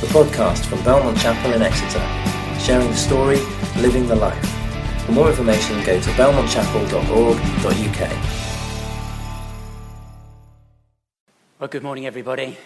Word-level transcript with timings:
the 0.00 0.06
podcast 0.06 0.64
from 0.66 0.82
Belmont 0.84 1.18
Chapel 1.18 1.52
in 1.54 1.60
Exeter, 1.60 1.98
sharing 2.60 2.86
the 2.86 2.94
story, 2.94 3.40
living 3.78 4.06
the 4.06 4.14
life. 4.14 4.48
For 5.04 5.10
more 5.10 5.28
information, 5.28 5.82
go 5.82 6.00
to 6.00 6.10
belmontchapel.org.uk. 6.10 8.10
Well, 11.58 11.68
good 11.68 11.82
morning, 11.82 12.06
everybody. 12.06 12.56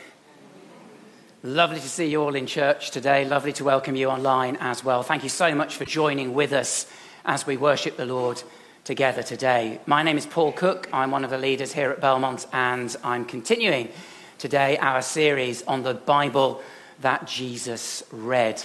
Lovely 1.42 1.80
to 1.80 1.88
see 1.88 2.10
you 2.10 2.22
all 2.22 2.34
in 2.34 2.46
church 2.46 2.90
today. 2.90 3.24
Lovely 3.24 3.54
to 3.54 3.64
welcome 3.64 3.96
you 3.96 4.10
online 4.10 4.56
as 4.56 4.84
well. 4.84 5.02
Thank 5.02 5.22
you 5.22 5.30
so 5.30 5.54
much 5.54 5.76
for 5.76 5.86
joining 5.86 6.34
with 6.34 6.52
us 6.52 6.86
as 7.24 7.46
we 7.46 7.56
worship 7.56 7.96
the 7.96 8.04
Lord 8.04 8.42
together 8.84 9.22
today. 9.22 9.80
My 9.86 10.02
name 10.02 10.18
is 10.18 10.26
Paul 10.26 10.52
Cook. 10.52 10.86
I'm 10.92 11.10
one 11.10 11.24
of 11.24 11.30
the 11.30 11.38
leaders 11.38 11.72
here 11.72 11.90
at 11.90 11.98
Belmont, 11.98 12.46
and 12.52 12.94
I'm 13.02 13.24
continuing 13.24 13.88
today 14.36 14.76
our 14.76 15.00
series 15.00 15.62
on 15.62 15.82
the 15.82 15.94
Bible 15.94 16.60
that 17.02 17.26
Jesus 17.26 18.02
read. 18.10 18.62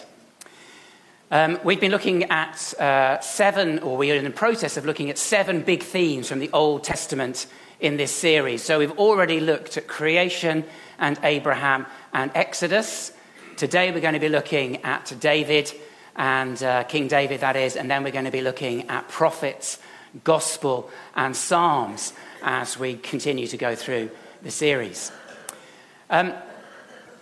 Um, 1.29 1.59
we've 1.63 1.81
been 1.81 1.91
looking 1.91 2.25
at 2.25 2.73
uh, 2.79 3.19
seven, 3.19 3.79
or 3.79 3.97
we 3.97 4.11
are 4.11 4.15
in 4.15 4.23
the 4.23 4.29
process 4.29 4.77
of 4.77 4.85
looking 4.85 5.09
at 5.09 5.17
seven 5.17 5.61
big 5.61 5.83
themes 5.83 6.29
from 6.29 6.39
the 6.39 6.49
Old 6.53 6.83
Testament 6.83 7.47
in 7.79 7.97
this 7.97 8.11
series. 8.11 8.63
So 8.63 8.79
we've 8.79 8.97
already 8.97 9.39
looked 9.39 9.75
at 9.75 9.87
creation 9.87 10.63
and 10.97 11.19
Abraham 11.23 11.85
and 12.13 12.31
Exodus. 12.33 13.11
Today 13.57 13.91
we're 13.91 13.99
going 13.99 14.13
to 14.13 14.19
be 14.19 14.29
looking 14.29 14.83
at 14.83 15.13
David 15.19 15.71
and 16.15 16.61
uh, 16.63 16.83
King 16.85 17.07
David, 17.07 17.41
that 17.41 17.55
is, 17.55 17.75
and 17.75 17.91
then 17.91 18.03
we're 18.03 18.11
going 18.11 18.25
to 18.25 18.31
be 18.31 18.41
looking 18.41 18.89
at 18.89 19.07
prophets, 19.09 19.79
gospel, 20.23 20.89
and 21.15 21.35
psalms 21.35 22.13
as 22.41 22.79
we 22.79 22.95
continue 22.95 23.47
to 23.47 23.57
go 23.57 23.75
through 23.75 24.09
the 24.43 24.51
series. 24.51 25.11
Um, 26.09 26.33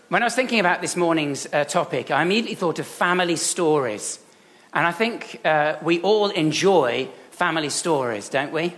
when 0.09 0.21
I 0.21 0.25
was 0.25 0.35
thinking 0.35 0.59
about 0.59 0.81
this 0.81 0.95
morning's 0.95 1.47
uh, 1.51 1.63
topic, 1.63 2.11
I 2.11 2.21
immediately 2.21 2.55
thought 2.55 2.77
of 2.77 2.85
family 2.85 3.35
stories. 3.35 4.19
And 4.73 4.85
I 4.85 4.91
think 4.91 5.41
uh, 5.43 5.77
we 5.81 5.99
all 6.01 6.29
enjoy 6.29 7.09
family 7.31 7.69
stories, 7.69 8.29
don't 8.29 8.51
we? 8.51 8.75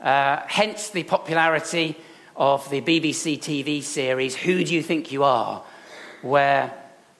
Uh, 0.00 0.40
hence 0.46 0.90
the 0.90 1.02
popularity 1.02 1.96
of 2.36 2.68
the 2.70 2.80
BBC 2.80 3.38
TV 3.38 3.82
series, 3.82 4.36
Who 4.36 4.62
Do 4.62 4.72
You 4.72 4.82
Think 4.82 5.10
You 5.10 5.24
Are? 5.24 5.62
where 6.22 6.72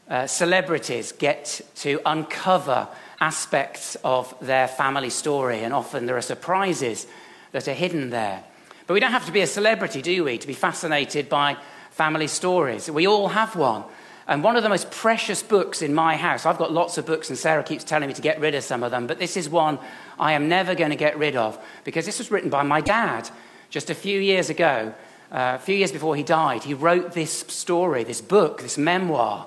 uh, 0.08 0.26
celebrities 0.26 1.12
get 1.12 1.60
to 1.76 2.00
uncover 2.04 2.88
aspects 3.20 3.96
of 4.02 4.34
their 4.40 4.68
family 4.68 5.10
story, 5.10 5.62
and 5.62 5.72
often 5.72 6.06
there 6.06 6.16
are 6.16 6.22
surprises 6.22 7.06
that 7.52 7.68
are 7.68 7.74
hidden 7.74 8.10
there. 8.10 8.42
But 8.86 8.94
we 8.94 9.00
don't 9.00 9.12
have 9.12 9.26
to 9.26 9.32
be 9.32 9.40
a 9.40 9.46
celebrity, 9.46 10.02
do 10.02 10.24
we, 10.24 10.38
to 10.38 10.46
be 10.46 10.52
fascinated 10.52 11.28
by 11.28 11.56
family 11.98 12.28
stories? 12.28 12.90
We 12.90 13.06
all 13.06 13.28
have 13.28 13.54
one. 13.56 13.84
And 14.26 14.42
one 14.42 14.56
of 14.56 14.62
the 14.62 14.68
most 14.70 14.90
precious 14.90 15.42
books 15.42 15.82
in 15.82 15.94
my 15.94 16.16
house, 16.16 16.46
I've 16.46 16.58
got 16.58 16.72
lots 16.72 16.96
of 16.96 17.04
books, 17.04 17.28
and 17.28 17.38
Sarah 17.38 17.62
keeps 17.62 17.84
telling 17.84 18.08
me 18.08 18.14
to 18.14 18.22
get 18.22 18.40
rid 18.40 18.54
of 18.54 18.64
some 18.64 18.82
of 18.82 18.90
them, 18.90 19.06
but 19.06 19.18
this 19.18 19.36
is 19.36 19.48
one 19.48 19.78
I 20.18 20.32
am 20.32 20.48
never 20.48 20.74
going 20.74 20.90
to 20.90 20.96
get 20.96 21.18
rid 21.18 21.36
of 21.36 21.58
because 21.84 22.06
this 22.06 22.18
was 22.18 22.30
written 22.30 22.50
by 22.50 22.62
my 22.62 22.80
dad 22.80 23.28
just 23.70 23.90
a 23.90 23.94
few 23.94 24.18
years 24.18 24.48
ago 24.48 24.94
uh, 25.30 25.56
a 25.56 25.58
few 25.58 25.74
years 25.74 25.92
before 25.92 26.16
he 26.16 26.22
died, 26.22 26.64
he 26.64 26.72
wrote 26.72 27.12
this 27.12 27.40
story, 27.48 28.02
this 28.02 28.20
book, 28.20 28.62
this 28.62 28.78
memoir, 28.78 29.46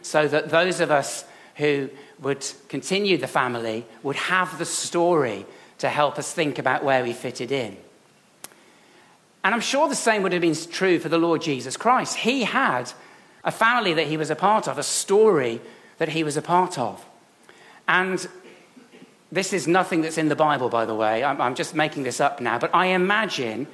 so 0.00 0.26
that 0.26 0.48
those 0.48 0.80
of 0.80 0.90
us 0.90 1.24
who 1.56 1.90
would 2.20 2.46
continue 2.68 3.18
the 3.18 3.26
family 3.26 3.84
would 4.02 4.16
have 4.16 4.58
the 4.58 4.64
story 4.64 5.44
to 5.76 5.88
help 5.88 6.18
us 6.18 6.32
think 6.32 6.58
about 6.58 6.82
where 6.82 7.02
we 7.02 7.12
fitted 7.12 7.52
in. 7.52 7.76
And 9.44 9.54
I'm 9.54 9.60
sure 9.60 9.88
the 9.88 9.94
same 9.94 10.22
would 10.22 10.32
have 10.32 10.42
been 10.42 10.54
true 10.54 10.98
for 10.98 11.08
the 11.08 11.18
Lord 11.18 11.42
Jesus 11.42 11.76
Christ. 11.76 12.16
He 12.16 12.44
had 12.44 12.92
a 13.44 13.52
family 13.52 13.94
that 13.94 14.06
he 14.06 14.16
was 14.16 14.30
a 14.30 14.36
part 14.36 14.68
of, 14.68 14.78
a 14.78 14.82
story 14.82 15.60
that 15.98 16.10
he 16.10 16.24
was 16.24 16.36
a 16.36 16.42
part 16.42 16.78
of. 16.78 17.04
And 17.86 18.26
this 19.30 19.52
is 19.52 19.66
nothing 19.66 20.02
that's 20.02 20.18
in 20.18 20.28
the 20.28 20.36
Bible, 20.36 20.68
by 20.68 20.84
the 20.84 20.94
way. 20.94 21.22
I'm, 21.22 21.40
I'm 21.40 21.54
just 21.54 21.74
making 21.74 22.02
this 22.02 22.20
up 22.20 22.40
now. 22.40 22.58
But 22.58 22.74
I 22.74 22.86
imagine 22.86 23.66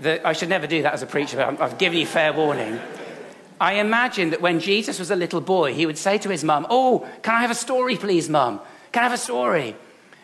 that 0.00 0.24
I 0.24 0.32
should 0.32 0.48
never 0.48 0.66
do 0.66 0.82
that 0.82 0.94
as 0.94 1.02
a 1.02 1.06
preacher, 1.06 1.36
but 1.36 1.60
I've 1.60 1.78
given 1.78 1.98
you 1.98 2.06
fair 2.06 2.32
warning. 2.32 2.80
I 3.60 3.74
imagine 3.74 4.30
that 4.30 4.40
when 4.40 4.60
Jesus 4.60 4.98
was 4.98 5.10
a 5.10 5.16
little 5.16 5.40
boy, 5.42 5.74
he 5.74 5.84
would 5.84 5.98
say 5.98 6.16
to 6.18 6.30
his 6.30 6.42
mum, 6.42 6.66
Oh, 6.70 7.06
can 7.22 7.34
I 7.34 7.42
have 7.42 7.50
a 7.50 7.54
story, 7.54 7.96
please, 7.96 8.28
mum? 8.28 8.60
Can 8.92 9.02
I 9.02 9.04
have 9.04 9.12
a 9.12 9.18
story? 9.18 9.76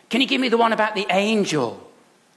Can 0.08 0.20
you 0.20 0.26
give 0.26 0.40
me 0.40 0.48
the 0.48 0.56
one 0.56 0.72
about 0.72 0.94
the 0.94 1.06
angel? 1.10 1.82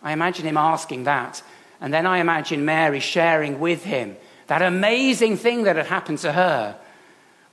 I 0.04 0.12
imagine 0.12 0.46
him 0.46 0.58
asking 0.58 1.06
that. 1.06 1.42
And 1.82 1.94
then 1.94 2.06
I 2.06 2.20
imagine 2.20 2.66
Mary 2.66 3.00
sharing 3.00 3.60
with 3.60 3.84
him 3.84 4.18
that 4.48 4.62
amazing 4.62 5.38
thing 5.38 5.64
that 5.64 5.76
had 5.76 5.88
happened 5.88 6.18
to 6.20 6.32
her 6.32 6.78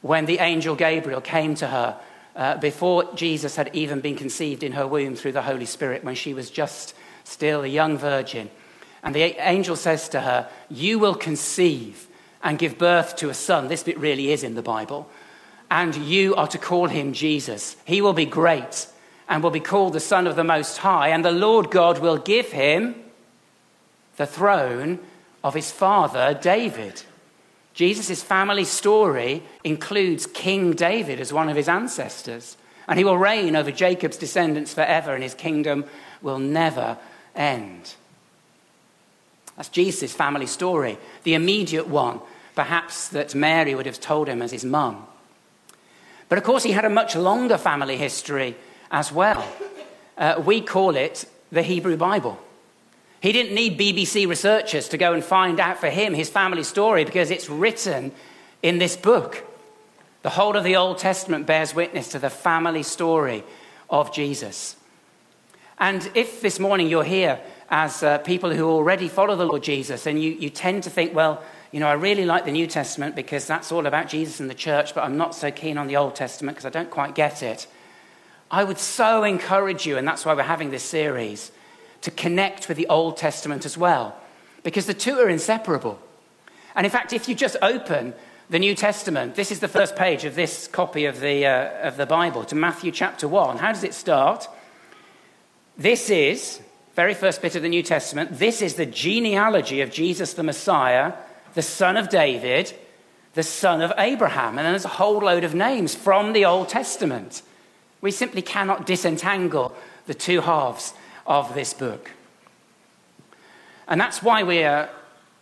when 0.01 0.27
the 0.27 0.39
angel 0.39 0.75
Gabriel 0.75 1.21
came 1.21 1.55
to 1.57 1.67
her 1.67 2.01
uh, 2.35 2.57
before 2.59 3.15
Jesus 3.15 3.57
had 3.57 3.71
even 3.75 4.01
been 4.01 4.17
conceived 4.17 4.63
in 4.63 4.73
her 4.73 4.87
womb 4.87 5.15
through 5.15 5.33
the 5.33 5.43
Holy 5.43 5.65
Spirit, 5.65 6.05
when 6.05 6.15
she 6.15 6.35
was 6.35 6.51
just 6.51 6.95
still 7.25 7.63
a 7.63 7.69
young 7.69 7.97
virgin. 7.97 8.51
And 9.03 9.15
the 9.15 9.23
angel 9.23 9.77
says 9.77 10.09
to 10.11 10.21
her, 10.21 10.49
You 10.69 10.99
will 10.99 11.15
conceive 11.15 12.07
and 12.43 12.59
give 12.59 12.79
birth 12.79 13.17
to 13.17 13.31
a 13.31 13.35
son. 13.35 13.69
This 13.69 13.83
bit 13.83 13.99
really 13.99 14.33
is 14.33 14.43
in 14.43 14.55
the 14.55 14.63
Bible. 14.63 15.09
And 15.71 15.97
you 15.97 16.35
are 16.37 16.49
to 16.49 16.59
call 16.59 16.89
him 16.89 17.13
Jesus. 17.13 17.77
He 17.85 18.01
will 18.01 18.13
be 18.13 18.27
great 18.27 18.87
and 19.29 19.43
will 19.43 19.51
be 19.51 19.61
called 19.61 19.95
the 19.95 20.01
Son 20.01 20.27
of 20.27 20.37
the 20.37 20.45
Most 20.45 20.79
High. 20.79 21.09
And 21.09 21.25
the 21.25 21.33
Lord 21.33 21.71
God 21.71 21.99
will 21.99 22.19
give 22.19 22.53
him 22.53 22.95
the 24.17 24.27
throne 24.27 24.99
of 25.45 25.55
his 25.55 25.71
father 25.71 26.39
David. 26.41 27.03
Jesus' 27.75 28.23
family 28.23 28.65
story 28.65 29.43
includes 29.63 30.27
King 30.27 30.73
David 30.73 31.21
as 31.21 31.33
one 31.33 31.49
of 31.49 31.57
his 31.57 31.69
ancestors. 31.69 32.57
And 32.89 32.99
he 32.99 33.05
will 33.05 33.19
reign 33.19 33.57
over 33.57 33.71
Jacob's 33.71 34.17
descendants 34.17 34.73
forever, 34.73 35.13
and 35.13 35.23
his 35.23 35.35
kingdom 35.35 35.85
will 36.23 36.39
never 36.39 36.97
end. 37.35 37.95
That's 39.57 39.69
Jesus' 39.69 40.15
family 40.15 40.47
story, 40.47 40.99
the 41.25 41.35
immediate 41.35 41.89
one, 41.89 42.21
perhaps 42.55 43.09
that 43.09 43.35
Mary 43.35 43.75
would 43.75 43.87
have 43.87 44.01
told 44.01 44.29
him 44.29 44.41
as 44.41 44.53
his 44.53 44.65
mum. 44.65 45.07
But 46.29 46.39
of 46.39 46.45
course, 46.45 46.63
he 46.63 46.73
had 46.73 46.85
a 46.85 46.91
much 46.91 47.17
longer 47.17 47.59
family 47.59 47.97
history 47.97 48.57
as 48.91 49.13
well. 49.13 49.47
Uh, 50.17 50.43
we 50.45 50.61
call 50.61 50.97
it 50.97 51.25
the 51.51 51.63
Hebrew 51.63 51.97
Bible. 51.97 52.39
He 53.21 53.33
didn't 53.33 53.55
need 53.55 53.79
BBC 53.79 54.29
researchers 54.29 54.89
to 54.91 54.99
go 54.99 55.13
and 55.13 55.25
find 55.25 55.59
out 55.59 55.79
for 55.79 55.89
him 55.89 56.15
his 56.15 56.29
family 56.29 56.63
story 56.63 57.05
because 57.05 57.31
it's 57.31 57.49
written 57.49 58.13
in 58.63 58.79
this 58.79 58.97
book. 58.97 59.45
The 60.23 60.31
whole 60.31 60.57
of 60.57 60.65
the 60.65 60.77
Old 60.77 60.99
Testament 60.99 61.47
bears 61.47 61.75
witness 61.75 62.09
to 62.09 62.19
the 62.19 62.31
family 62.31 62.83
story 62.83 63.45
of 63.89 64.13
Jesus. 64.13 64.77
And 65.79 66.11
if 66.15 66.41
this 66.41 66.59
morning 66.59 66.89
you're 66.89 67.05
here 67.05 67.41
as 67.69 68.03
uh, 68.03 68.19
people 68.19 68.51
who 68.53 68.69
already 68.69 69.09
follow 69.09 69.37
the 69.37 69.45
Lord 69.45 69.63
Jesus, 69.63 70.07
and 70.07 70.23
you, 70.23 70.33
you 70.33 70.51
tend 70.51 70.83
to 70.85 70.91
think, 70.91 71.15
well, 71.15 71.43
you 71.73 71.81
know, 71.81 71.89
I 71.89 71.95
really 71.95 72.25
like 72.25 72.45
the 72.45 72.53
New 72.53 72.67
Testament 72.67 73.15
because 73.15 73.47
that's 73.47 73.73
all 73.73 73.87
about 73.87 74.09
Jesus 74.09 74.41
and 74.41 74.49
the 74.49 74.55
church, 74.55 74.95
but 74.95 75.05
I'm 75.05 75.17
not 75.17 75.35
so 75.35 75.51
keen 75.51 75.77
on 75.79 75.89
the 75.89 75.97
Old 75.97 76.15
Testament 76.15 76.57
because 76.57 76.67
I 76.67 76.71
don't 76.71 76.91
quite 76.91 77.15
get 77.15 77.43
it. 77.43 77.67
I 78.51 78.65
would 78.65 78.79
so 78.79 79.25
encourage 79.25 79.87
you, 79.87 79.99
and 79.99 80.07
that's 80.07 80.25
why 80.25 80.35
we're 80.35 80.43
having 80.45 80.71
this 80.71 80.85
series, 80.85 81.51
to 82.07 82.11
connect 82.13 82.69
with 82.69 82.77
the 82.77 82.87
Old 82.87 83.17
Testament 83.17 83.67
as 83.67 83.77
well, 83.77 84.15
because 84.63 84.87
the 84.87 84.95
two 84.95 85.19
are 85.19 85.29
inseparable. 85.29 85.99
And 86.77 86.87
in 86.87 86.93
fact, 86.93 87.13
if 87.13 87.29
you 87.29 87.35
just 87.35 87.57
open 87.61 88.15
the 88.49 88.61
New 88.61 88.77
Testament, 88.77 89.35
this 89.35 89.51
is 89.51 89.59
the 89.59 89.67
first 89.67 89.97
page 89.97 90.25
of 90.25 90.37
this 90.37 90.69
copy 90.69 91.07
of 91.07 91.19
the, 91.19 91.45
uh, 91.45 91.89
of 91.89 91.97
the 91.97 92.07
Bible, 92.07 92.45
to 92.45 92.55
Matthew 92.55 92.93
chapter 92.93 93.27
1. 93.27 93.59
How 93.59 93.73
does 93.73 93.83
it 93.83 93.93
start? 93.93 94.47
This 95.77 96.09
is 96.09 96.61
very 96.95 97.13
first 97.13 97.43
bit 97.43 97.57
of 97.57 97.63
the 97.63 97.69
New 97.69 97.83
Testament, 97.83 98.39
this 98.39 98.63
is 98.63 98.75
the 98.75 98.87
genealogy 98.87 99.81
of 99.81 99.91
Jesus 99.91 100.35
the 100.35 100.45
Messiah, 100.45 101.13
the 101.55 101.61
son 101.61 101.97
of 101.97 102.09
David, 102.09 102.73
the 103.35 103.43
son 103.43 103.83
of 103.83 103.93
Abraham. 103.99 104.51
And 104.51 104.59
then 104.59 104.75
there's 104.75 104.85
a 104.85 105.01
whole 105.01 105.19
load 105.19 105.43
of 105.43 105.57
names 105.57 105.97
from 105.97 106.35
the 106.35 106.45
Old 106.45 106.69
Testament. 106.69 107.43
We 108.01 108.13
simply 108.13 108.43
cannot 108.43 108.87
disentangle 108.87 109.75
the 110.07 110.15
two 110.15 110.43
halves 110.43 110.95
of 111.27 111.55
this 111.55 111.75
book. 111.75 112.13
And 113.89 114.01
that's 114.01 114.23
why 114.23 114.43
we're, 114.43 114.89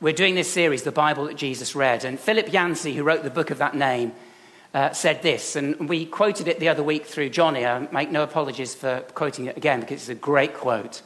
we're 0.00 0.12
doing 0.12 0.34
this 0.34 0.52
series, 0.52 0.82
The 0.82 0.92
Bible 0.92 1.26
That 1.26 1.36
Jesus 1.36 1.74
Read. 1.74 2.04
And 2.04 2.18
Philip 2.18 2.52
Yancey, 2.52 2.94
who 2.94 3.02
wrote 3.02 3.22
the 3.22 3.30
book 3.30 3.50
of 3.50 3.58
that 3.58 3.74
name, 3.74 4.12
uh, 4.74 4.92
said 4.92 5.22
this, 5.22 5.54
and 5.54 5.88
we 5.88 6.04
quoted 6.04 6.48
it 6.48 6.58
the 6.58 6.68
other 6.68 6.82
week 6.82 7.06
through 7.06 7.30
Johnny. 7.30 7.64
I 7.64 7.78
make 7.92 8.10
no 8.10 8.24
apologies 8.24 8.74
for 8.74 9.00
quoting 9.14 9.46
it 9.46 9.56
again 9.56 9.80
because 9.80 10.00
it's 10.00 10.08
a 10.08 10.14
great 10.16 10.52
quote. 10.52 11.00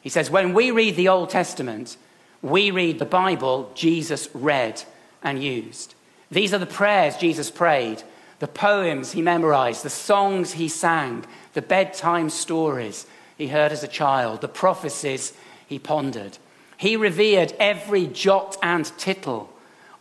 He 0.00 0.08
says, 0.08 0.30
When 0.30 0.52
we 0.52 0.72
read 0.72 0.96
the 0.96 1.08
Old 1.08 1.30
Testament, 1.30 1.96
we 2.42 2.70
read 2.70 2.98
the 2.98 3.06
Bible 3.06 3.70
Jesus 3.74 4.28
read 4.34 4.82
and 5.22 5.42
used. 5.42 5.94
These 6.30 6.52
are 6.52 6.58
the 6.58 6.66
prayers 6.66 7.16
Jesus 7.16 7.50
prayed, 7.50 8.02
the 8.40 8.48
poems 8.48 9.12
he 9.12 9.22
memorized, 9.22 9.84
the 9.84 9.90
songs 9.90 10.52
he 10.52 10.68
sang, 10.68 11.24
the 11.54 11.62
bedtime 11.62 12.30
stories 12.30 13.06
he 13.38 13.48
heard 13.48 13.72
as 13.72 13.84
a 13.84 13.88
child, 13.88 14.40
the 14.40 14.48
prophecies 14.48 15.32
he 15.66 15.78
pondered. 15.78 16.36
He 16.76 16.96
revered 16.96 17.54
every 17.58 18.06
jot 18.08 18.58
and 18.62 18.84
tittle 18.98 19.52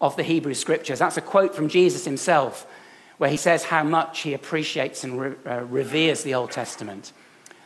of 0.01 0.15
the 0.15 0.23
Hebrew 0.23 0.55
scriptures. 0.55 0.99
That's 0.99 1.17
a 1.17 1.21
quote 1.21 1.55
from 1.55 1.69
Jesus 1.69 2.03
himself 2.03 2.67
where 3.17 3.29
he 3.29 3.37
says 3.37 3.65
how 3.65 3.83
much 3.83 4.21
he 4.21 4.33
appreciates 4.33 5.03
and 5.03 5.19
re- 5.19 5.35
uh, 5.45 5.61
reveres 5.61 6.23
the 6.23 6.33
Old 6.33 6.51
Testament. 6.51 7.13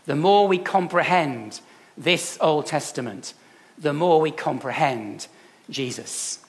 The 0.06 0.16
more 0.16 0.48
we 0.48 0.58
comprehend 0.58 1.62
this 1.98 2.38
Old 2.40 2.66
Testament, 2.66 3.34
the 3.78 3.94
more 3.94 4.22
we 4.22 4.32
comprehend 4.32 5.28
Jesus. 5.70 6.40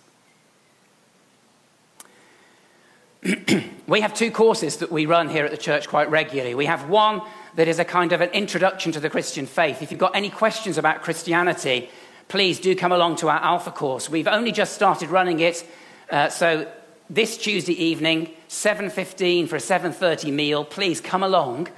we 3.86 4.00
have 4.00 4.14
two 4.14 4.30
courses 4.30 4.78
that 4.78 4.90
we 4.90 5.06
run 5.06 5.28
here 5.28 5.44
at 5.44 5.50
the 5.50 5.56
church 5.56 5.88
quite 5.88 6.10
regularly. 6.10 6.54
We 6.54 6.66
have 6.66 6.88
one 6.88 7.22
that 7.54 7.68
is 7.68 7.78
a 7.78 7.84
kind 7.84 8.12
of 8.12 8.20
an 8.20 8.30
introduction 8.30 8.92
to 8.92 9.00
the 9.00 9.10
Christian 9.10 9.46
faith. 9.46 9.82
If 9.82 9.90
you've 9.90 10.00
got 10.00 10.16
any 10.16 10.30
questions 10.30 10.78
about 10.78 11.02
Christianity, 11.02 11.90
please 12.28 12.58
do 12.58 12.74
come 12.74 12.92
along 12.92 13.16
to 13.16 13.28
our 13.28 13.40
Alpha 13.40 13.70
course. 13.70 14.08
We've 14.08 14.28
only 14.28 14.52
just 14.52 14.74
started 14.74 15.10
running 15.10 15.40
it, 15.40 15.66
uh, 16.10 16.28
so 16.28 16.70
this 17.10 17.36
Tuesday 17.36 17.74
evening, 17.74 18.30
7.15 18.48 19.48
for 19.48 19.56
a 19.56 19.58
7.30 19.58 20.32
meal. 20.32 20.64
Please 20.64 21.00
come 21.00 21.22
along 21.22 21.68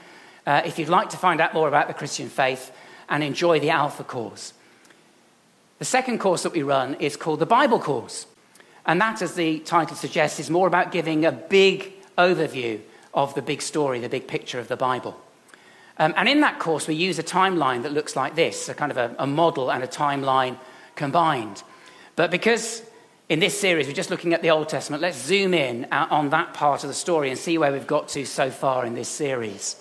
uh, 0.46 0.62
if 0.64 0.78
you'd 0.78 0.88
like 0.88 1.10
to 1.10 1.16
find 1.16 1.40
out 1.40 1.54
more 1.54 1.66
about 1.66 1.88
the 1.88 1.94
Christian 1.94 2.28
faith 2.28 2.70
and 3.08 3.22
enjoy 3.22 3.58
the 3.58 3.70
Alpha 3.70 4.04
course. 4.04 4.52
The 5.78 5.84
second 5.84 6.20
course 6.20 6.44
that 6.44 6.52
we 6.52 6.62
run 6.62 6.94
is 6.94 7.16
called 7.16 7.40
the 7.40 7.46
Bible 7.46 7.80
course. 7.80 8.26
And 8.86 9.00
that, 9.00 9.22
as 9.22 9.34
the 9.34 9.58
title 9.60 9.96
suggests, 9.96 10.38
is 10.38 10.50
more 10.50 10.66
about 10.66 10.92
giving 10.92 11.24
a 11.24 11.32
big 11.32 11.92
overview 12.16 12.80
of 13.12 13.34
the 13.34 13.42
big 13.42 13.62
story, 13.62 13.98
the 13.98 14.08
big 14.08 14.28
picture 14.28 14.58
of 14.58 14.68
the 14.68 14.76
Bible. 14.76 15.20
Um, 15.98 16.12
and 16.16 16.28
in 16.28 16.40
that 16.40 16.58
course, 16.58 16.88
we 16.88 16.94
use 16.94 17.18
a 17.18 17.22
timeline 17.22 17.82
that 17.84 17.92
looks 17.92 18.16
like 18.16 18.34
this 18.34 18.68
a 18.68 18.74
kind 18.74 18.90
of 18.90 18.98
a, 18.98 19.14
a 19.18 19.26
model 19.26 19.70
and 19.70 19.84
a 19.84 19.86
timeline 19.86 20.58
combined. 20.96 21.62
But 22.16 22.30
because 22.30 22.82
in 23.28 23.40
this 23.40 23.58
series 23.58 23.86
we're 23.86 23.94
just 23.94 24.10
looking 24.10 24.34
at 24.34 24.42
the 24.42 24.50
Old 24.50 24.68
Testament, 24.68 25.02
let's 25.02 25.18
zoom 25.18 25.54
in 25.54 25.86
on 25.92 26.30
that 26.30 26.54
part 26.54 26.84
of 26.84 26.88
the 26.88 26.94
story 26.94 27.30
and 27.30 27.38
see 27.38 27.58
where 27.58 27.72
we've 27.72 27.86
got 27.86 28.08
to 28.08 28.24
so 28.24 28.50
far 28.50 28.84
in 28.84 28.94
this 28.94 29.08
series. 29.08 29.76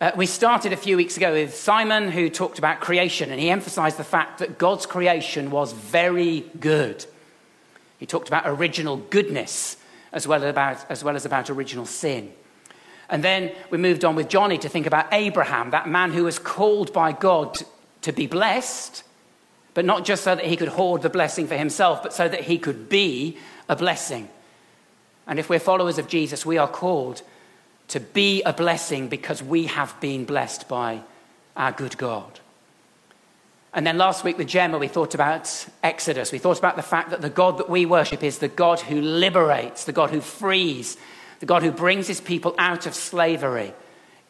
Uh, 0.00 0.10
we 0.16 0.26
started 0.26 0.72
a 0.72 0.76
few 0.76 0.96
weeks 0.96 1.16
ago 1.16 1.32
with 1.32 1.54
Simon, 1.54 2.10
who 2.10 2.28
talked 2.28 2.58
about 2.58 2.80
creation, 2.80 3.30
and 3.30 3.40
he 3.40 3.48
emphasized 3.48 3.96
the 3.96 4.04
fact 4.04 4.38
that 4.38 4.58
God's 4.58 4.86
creation 4.86 5.50
was 5.50 5.72
very 5.72 6.44
good. 6.60 7.06
He 7.98 8.06
talked 8.06 8.28
about 8.28 8.42
original 8.44 8.96
goodness 8.96 9.76
as 10.12 10.26
well, 10.26 10.42
about, 10.42 10.84
as 10.90 11.02
well 11.02 11.16
as 11.16 11.24
about 11.24 11.48
original 11.48 11.86
sin. 11.86 12.32
And 13.08 13.22
then 13.22 13.52
we 13.70 13.78
moved 13.78 14.04
on 14.04 14.14
with 14.14 14.28
Johnny 14.28 14.58
to 14.58 14.68
think 14.68 14.86
about 14.86 15.12
Abraham, 15.12 15.70
that 15.70 15.88
man 15.88 16.12
who 16.12 16.24
was 16.24 16.38
called 16.38 16.92
by 16.92 17.12
God 17.12 17.58
to 18.02 18.12
be 18.12 18.26
blessed, 18.26 19.04
but 19.74 19.84
not 19.84 20.04
just 20.04 20.24
so 20.24 20.34
that 20.34 20.44
he 20.44 20.56
could 20.56 20.68
hoard 20.68 21.02
the 21.02 21.10
blessing 21.10 21.46
for 21.46 21.56
himself, 21.56 22.02
but 22.02 22.12
so 22.12 22.28
that 22.28 22.42
he 22.42 22.58
could 22.58 22.88
be 22.88 23.38
a 23.68 23.76
blessing. 23.76 24.28
And 25.26 25.38
if 25.38 25.48
we're 25.48 25.58
followers 25.58 25.98
of 25.98 26.08
Jesus, 26.08 26.46
we 26.46 26.58
are 26.58 26.68
called 26.68 27.22
to 27.88 28.00
be 28.00 28.42
a 28.42 28.52
blessing 28.52 29.08
because 29.08 29.42
we 29.42 29.66
have 29.66 29.98
been 30.00 30.24
blessed 30.24 30.68
by 30.68 31.02
our 31.56 31.72
good 31.72 31.96
God. 31.98 32.40
And 33.72 33.86
then 33.86 33.98
last 33.98 34.22
week 34.22 34.38
with 34.38 34.46
Gemma, 34.46 34.78
we 34.78 34.86
thought 34.86 35.14
about 35.14 35.66
Exodus. 35.82 36.30
We 36.30 36.38
thought 36.38 36.58
about 36.58 36.76
the 36.76 36.82
fact 36.82 37.10
that 37.10 37.22
the 37.22 37.30
God 37.30 37.58
that 37.58 37.68
we 37.68 37.84
worship 37.86 38.22
is 38.22 38.38
the 38.38 38.48
God 38.48 38.80
who 38.80 39.00
liberates, 39.00 39.84
the 39.84 39.92
God 39.92 40.10
who 40.10 40.20
frees, 40.20 40.96
the 41.40 41.46
God 41.46 41.62
who 41.62 41.70
brings 41.70 42.06
his 42.06 42.20
people 42.20 42.54
out 42.58 42.86
of 42.86 42.94
slavery 42.94 43.72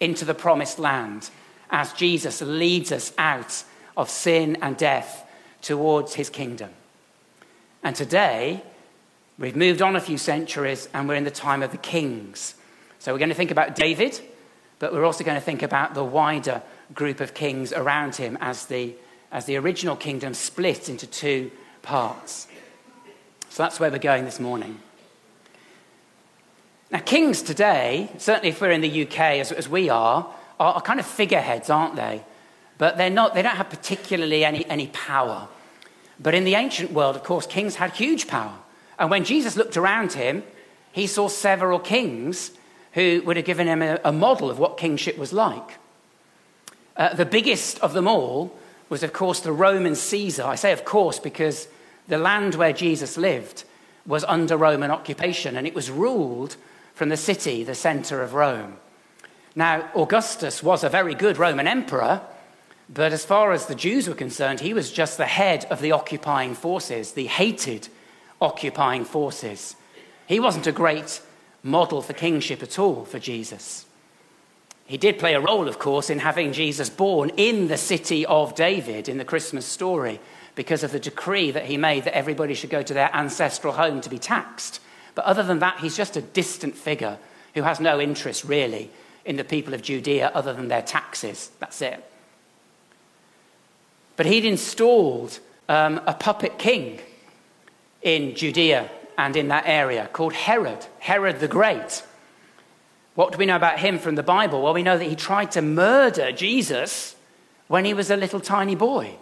into 0.01 0.25
the 0.25 0.35
promised 0.35 0.79
land 0.79 1.31
as 1.71 1.93
Jesus 1.93 2.41
leads 2.41 2.93
us 2.93 3.12
out 3.19 3.65
of 3.97 4.11
sin 4.11 4.56
and 4.61 4.77
death 4.77 5.27
towards 5.62 6.15
his 6.15 6.29
kingdom. 6.31 6.71
And 7.83 7.95
today, 7.95 8.62
we've 9.39 9.56
moved 9.56 9.83
on 9.83 9.97
a 9.97 10.01
few 10.01 10.19
centuries 10.19 10.89
and 10.95 11.09
we're 11.09 11.15
in 11.15 11.25
the 11.25 11.31
time 11.31 11.62
of 11.62 11.71
the 11.71 11.79
kings. 11.79 12.55
So 12.99 13.12
we're 13.12 13.19
going 13.19 13.29
to 13.29 13.35
think 13.35 13.51
about 13.51 13.75
David, 13.75 14.21
but 14.79 14.93
we're 14.93 15.05
also 15.05 15.25
going 15.25 15.37
to 15.37 15.45
think 15.45 15.62
about 15.62 15.95
the 15.95 16.05
wider 16.05 16.62
group 16.93 17.21
of 17.21 17.35
kings 17.35 17.73
around 17.73 18.17
him 18.17 18.39
as 18.41 18.67
the, 18.67 18.95
as 19.33 19.47
the 19.47 19.56
original 19.56 19.97
kingdom 19.97 20.35
split 20.35 20.89
into 20.89 21.06
two 21.06 21.51
parts. 21.83 22.47
So 23.49 23.62
that's 23.62 23.79
where 23.79 23.91
we're 23.91 23.99
going 23.99 24.25
this 24.25 24.41
morning. 24.41 24.81
Now, 26.94 27.00
kings 27.00 27.43
today, 27.43 28.08
certainly 28.19 28.50
if 28.50 28.61
we're 28.61 28.70
in 28.70 28.81
the 28.81 29.02
UK 29.02 29.19
as, 29.19 29.50
as 29.50 29.69
we 29.69 29.88
are, 29.88 30.32
are, 30.61 30.75
are, 30.75 30.81
kind 30.81 31.00
of 31.00 31.06
figureheads, 31.06 31.69
aren't 31.69 31.96
they? 31.96 32.23
But 32.79 32.96
they're 32.96 33.11
not, 33.11 33.35
they 33.35 33.43
don't 33.43 33.56
have 33.56 33.69
particularly 33.69 34.44
any, 34.44 34.64
any 34.67 34.87
power. 34.87 35.49
But 36.20 36.35
in 36.35 36.44
the 36.44 36.55
ancient 36.55 36.93
world, 36.93 37.17
of 37.17 37.25
course, 37.25 37.49
kings 37.49 37.75
had 37.75 37.91
huge 37.91 38.29
power. 38.29 38.55
And 38.96 39.11
when 39.11 39.25
Jesus 39.25 39.56
looked 39.56 39.76
around 39.76 40.12
him, 40.12 40.44
he 40.93 41.08
saw 41.08 41.26
several 41.26 41.81
kings 41.81 42.52
who 42.93 43.23
would 43.26 43.37
have 43.38 43.44
given 43.44 43.67
him 43.67 43.82
a, 43.82 43.99
a 44.05 44.12
model 44.12 44.49
of 44.49 44.61
what 44.61 44.79
kingship 44.79 45.19
was 45.19 45.32
like. 45.32 45.79
Uh, 46.96 47.12
the 47.12 47.26
biggest 47.26 47.81
of 47.81 47.93
them 47.93 48.06
all 48.06 48.56
was, 48.88 49.02
of 49.02 49.12
course, 49.12 49.41
the 49.41 49.50
Roman 49.50 49.96
Caesar. 49.96 50.44
I 50.44 50.55
say, 50.55 50.70
of 50.70 50.85
course, 50.85 51.19
because 51.19 51.67
the 52.06 52.19
land 52.19 52.55
where 52.55 52.73
Jesus 52.73 53.17
lived 53.17 53.64
was 54.06 54.23
under 54.23 54.56
Roman 54.56 54.93
occupation 54.93 55.56
and 55.56 55.67
it 55.67 55.75
was 55.75 55.91
ruled 55.91 56.55
from 56.94 57.08
the 57.08 57.17
city, 57.17 57.64
the 57.64 57.75
center 57.75 58.23
of 58.23 58.35
Rome. 58.35 58.76
Now, 59.55 59.91
Augustus 59.94 60.62
was 60.62 60.82
a 60.82 60.88
very 60.88 61.14
good 61.14 61.38
Roman 61.38 61.67
emperor, 61.67 62.23
but 62.88 63.12
as 63.12 63.25
far 63.25 63.52
as 63.52 63.67
the 63.67 63.75
Jews 63.75 64.08
were 64.08 64.14
concerned, 64.14 64.61
he 64.61 64.75
was 64.75 64.93
just 64.93 65.17
the 65.17 65.26
head 65.26 65.67
of 65.70 65.81
the 65.81 65.93
occupying 65.93 66.55
forces, 66.55 67.12
the 67.12 67.26
hated 67.26 67.88
occupying 68.41 69.05
forces. 69.05 69.76
He 70.26 70.41
wasn't 70.41 70.67
a 70.67 70.73
great 70.73 71.20
model 71.62 72.02
for 72.02 72.12
kingship 72.12 72.62
at 72.62 72.79
all 72.79 73.05
for 73.05 73.19
Jesus. 73.19 73.87
He 74.87 74.99
did 74.99 75.19
play 75.19 75.35
a 75.35 75.41
role, 75.41 75.67
of 75.67 75.79
course, 75.79 76.11
in 76.11 76.19
having 76.19 76.52
Jesus 76.52 76.91
born 76.91 77.31
in 77.37 77.69
the 77.69 77.79
city 77.79 78.26
of 78.26 78.55
David 78.55 79.08
in 79.08 79.19
the 79.19 79.25
Christmas 79.25 79.64
story 79.64 80.20
because 80.55 80.85
of 80.85 80.93
the 80.93 81.00
decree 81.00 81.50
that 81.50 81.67
he 81.67 81.76
made 81.76 82.05
that 82.05 82.17
everybody 82.17 82.55
should 82.55 82.70
go 82.70 82.82
to 82.82 82.94
their 82.94 83.14
ancestral 83.14 83.73
home 83.73 84.00
to 84.02 84.11
be 84.11 84.19
taxed. 84.19 84.81
But 85.15 85.25
other 85.25 85.43
than 85.43 85.61
that, 85.61 85.79
he's 85.79 85.97
just 85.97 86.17
a 86.17 86.23
distant 86.23 86.77
figure 86.77 87.19
who 87.55 87.63
has 87.63 87.81
no 87.81 88.01
interest 88.01 88.45
really 88.45 88.91
in 89.25 89.37
the 89.37 89.45
people 89.45 89.75
of 89.75 89.83
Judea 89.83 90.31
other 90.35 90.53
than 90.53 90.69
their 90.69 90.83
taxes. 90.83 91.51
That's 91.61 91.81
it. 91.81 92.03
But 94.17 94.27
he'd 94.27 94.45
installed 94.45 95.39
um, 95.69 96.01
a 96.07 96.15
puppet 96.15 96.59
king 96.59 97.01
in 98.03 98.35
Judea 98.35 98.91
and 99.17 99.37
in 99.37 99.49
that 99.49 99.65
area 99.67 100.09
called 100.13 100.33
Herod, 100.33 100.87
Herod 100.99 101.41
the 101.41 101.49
Great. 101.49 102.03
What 103.15 103.33
do 103.33 103.39
we 103.39 103.47
know 103.47 103.56
about 103.56 103.79
him 103.79 103.99
from 103.99 104.17
the 104.17 104.23
Bible? 104.23 104.63
Well, 104.63 104.75
we 104.75 104.83
know 104.83 104.99
that 104.99 105.05
he 105.05 105.17
tried 105.17 105.53
to 105.53 105.63
murder 105.63 106.33
Jesus 106.33 107.15
when 107.69 107.85
he 107.85 107.94
was 107.94 108.11
a 108.11 108.17
little 108.17 108.41
tiny 108.41 108.75
boy. 108.75 109.17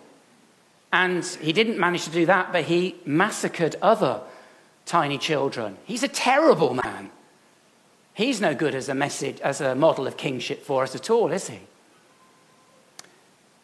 And 0.92 1.24
he 1.24 1.52
didn't 1.52 1.78
manage 1.78 2.04
to 2.04 2.10
do 2.10 2.26
that, 2.26 2.52
but 2.52 2.64
he 2.64 2.96
massacred 3.04 3.76
other 3.80 4.20
tiny 4.86 5.18
children. 5.18 5.76
He's 5.84 6.02
a 6.02 6.08
terrible 6.08 6.74
man. 6.74 7.10
He's 8.14 8.40
no 8.40 8.54
good 8.54 8.74
as 8.74 8.88
a 8.88 8.94
message, 8.94 9.40
as 9.40 9.60
a 9.60 9.74
model 9.74 10.06
of 10.06 10.16
kingship 10.16 10.62
for 10.62 10.82
us 10.82 10.94
at 10.94 11.10
all, 11.10 11.32
is 11.32 11.48
he? 11.48 11.60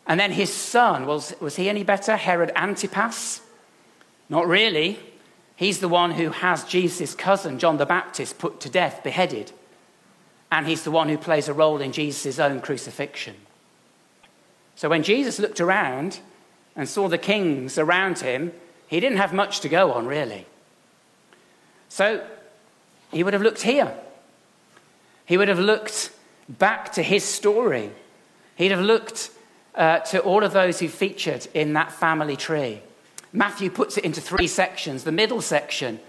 And 0.07 0.19
then 0.19 0.33
his 0.33 0.53
son, 0.53 1.07
was, 1.07 1.35
was 1.39 1.57
he 1.57 1.69
any 1.69 1.85
better? 1.85 2.17
Herod 2.17 2.51
Antipas? 2.57 3.43
Not 4.31 4.49
really. 4.49 4.99
He's 5.55 5.81
the 5.81 5.89
one 5.89 6.13
who 6.13 6.31
has 6.31 6.65
Jesus' 6.65 7.15
cousin, 7.15 7.59
John 7.59 7.77
the 7.77 7.85
Baptist, 7.85 8.39
put 8.39 8.61
to 8.61 8.71
death, 8.71 9.03
beheaded. 9.03 9.53
And 10.51 10.67
he's 10.67 10.83
the 10.83 10.91
one 10.91 11.11
who 11.11 11.19
plays 11.19 11.49
a 11.49 11.53
role 11.53 11.81
in 11.83 11.93
Jesus' 11.93 12.39
own 12.39 12.61
crucifixion. 12.61 13.35
So 14.77 14.89
when 14.89 15.03
Jesus 15.03 15.39
looked 15.39 15.61
around 15.61 16.21
and 16.75 16.89
saw 16.89 17.09
the 17.09 17.19
kings 17.19 17.77
around 17.77 18.21
him, 18.21 18.53
he 18.87 19.01
didn't 19.01 19.19
have 19.19 19.35
much 19.35 19.61
to 19.61 19.69
go 19.69 19.93
on, 19.93 20.07
really. 20.07 20.47
So 21.89 22.25
he 23.11 23.23
would 23.23 23.33
have 23.33 23.43
looked 23.43 23.63
here. 23.63 23.95
He 25.27 25.37
would 25.37 25.49
have 25.49 25.59
looked 25.59 26.11
back 26.49 26.93
to 26.93 27.03
his 27.03 27.25
story. 27.25 27.91
He'd 28.57 28.71
have 28.71 28.81
looked 28.81 29.31
uh, 29.75 30.01
to 30.01 30.21
all 30.21 30.43
of 30.43 30.53
those 30.53 30.81
who 30.81 30.89
featured 30.89 31.47
in 31.55 31.75
that 31.75 31.93
family 31.93 32.37
tree. 32.37 32.83
Matthew 33.33 33.71
puts 33.71 33.99
it 33.99 34.05
into 34.05 34.21
three 34.21 34.47
sections. 34.47 35.05
The 35.05 35.13
middle 35.13 35.43
section 35.43 36.01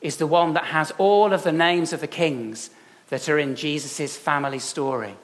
is 0.00 0.16
the 0.16 0.26
one 0.26 0.54
that 0.54 0.66
has 0.66 0.92
all 0.92 1.32
of 1.32 1.42
the 1.42 1.52
names 1.52 1.92
of 1.92 2.00
the 2.00 2.06
kings 2.06 2.70
that 3.08 3.28
are 3.28 3.38
in 3.38 3.56
Jesus' 3.56 4.16
family 4.16 4.58
story. 4.58 5.14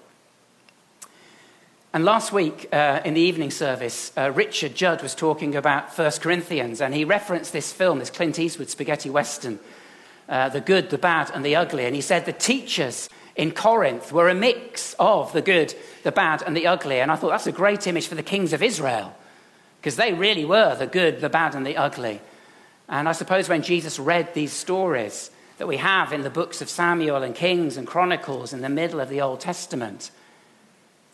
And 1.92 2.04
last 2.04 2.32
week 2.32 2.68
uh, 2.72 3.00
in 3.04 3.14
the 3.14 3.20
evening 3.20 3.52
service, 3.52 4.10
uh, 4.18 4.32
Richard 4.32 4.74
Judd 4.74 5.00
was 5.00 5.14
talking 5.14 5.54
about 5.54 5.96
1 5.96 6.10
Corinthians, 6.20 6.80
and 6.80 6.92
he 6.92 7.04
referenced 7.04 7.52
this 7.52 7.72
film, 7.72 8.00
this 8.00 8.10
Clint 8.10 8.36
Eastwood 8.36 8.68
spaghetti 8.68 9.10
western, 9.10 9.60
uh, 10.28 10.48
The 10.48 10.60
Good, 10.60 10.90
the 10.90 10.98
Bad, 10.98 11.30
and 11.34 11.44
the 11.44 11.56
Ugly. 11.56 11.84
And 11.84 11.94
he 11.94 12.00
said 12.00 12.24
the 12.24 12.32
teachers 12.32 13.08
in 13.36 13.50
Corinth 13.50 14.12
were 14.12 14.28
a 14.28 14.34
mix 14.34 14.94
of 14.98 15.32
the 15.32 15.42
good, 15.42 15.74
the 16.02 16.12
bad, 16.12 16.42
and 16.42 16.56
the 16.56 16.66
ugly. 16.66 17.00
And 17.00 17.10
I 17.10 17.16
thought 17.16 17.30
that's 17.30 17.46
a 17.46 17.52
great 17.52 17.86
image 17.86 18.06
for 18.06 18.14
the 18.14 18.22
kings 18.22 18.52
of 18.52 18.62
Israel 18.62 19.14
because 19.80 19.96
they 19.96 20.12
really 20.12 20.44
were 20.44 20.74
the 20.76 20.86
good, 20.86 21.20
the 21.20 21.28
bad, 21.28 21.54
and 21.54 21.66
the 21.66 21.76
ugly. 21.76 22.20
And 22.88 23.08
I 23.08 23.12
suppose 23.12 23.48
when 23.48 23.62
Jesus 23.62 23.98
read 23.98 24.34
these 24.34 24.52
stories 24.52 25.30
that 25.58 25.68
we 25.68 25.78
have 25.78 26.12
in 26.12 26.22
the 26.22 26.30
books 26.30 26.60
of 26.62 26.68
Samuel 26.68 27.22
and 27.22 27.34
Kings 27.34 27.76
and 27.76 27.86
Chronicles 27.86 28.52
in 28.52 28.60
the 28.60 28.68
middle 28.68 29.00
of 29.00 29.08
the 29.08 29.20
Old 29.20 29.40
Testament, 29.40 30.10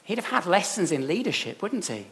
he'd 0.04 0.18
have 0.18 0.26
had 0.26 0.46
lessons 0.46 0.92
in 0.92 1.06
leadership, 1.06 1.62
wouldn't 1.62 1.86
he? 1.86 2.06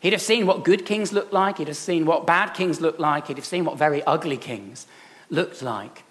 He'd 0.00 0.12
have 0.12 0.22
seen 0.22 0.46
what 0.46 0.64
good 0.64 0.84
kings 0.84 1.12
looked 1.12 1.32
like, 1.32 1.58
he'd 1.58 1.68
have 1.68 1.76
seen 1.76 2.06
what 2.06 2.26
bad 2.26 2.54
kings 2.54 2.80
looked 2.80 3.00
like, 3.00 3.28
he'd 3.28 3.36
have 3.36 3.46
seen 3.46 3.64
what 3.64 3.78
very 3.78 4.02
ugly 4.04 4.36
kings 4.36 4.86
looked 5.30 5.62
like. 5.62 6.04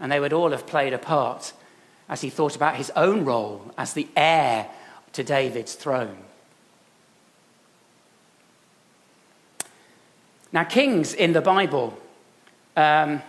And 0.00 0.10
they 0.10 0.20
would 0.20 0.32
all 0.32 0.50
have 0.50 0.66
played 0.66 0.92
a 0.92 0.98
part 0.98 1.52
as 2.08 2.20
he 2.20 2.30
thought 2.30 2.56
about 2.56 2.76
his 2.76 2.90
own 2.96 3.24
role 3.24 3.72
as 3.78 3.94
the 3.94 4.08
heir 4.16 4.68
to 5.12 5.24
David's 5.24 5.74
throne. 5.74 6.18
Now, 10.52 10.64
kings 10.64 11.14
in 11.14 11.32
the 11.32 11.40
Bible 11.40 11.98
um, 12.76 13.22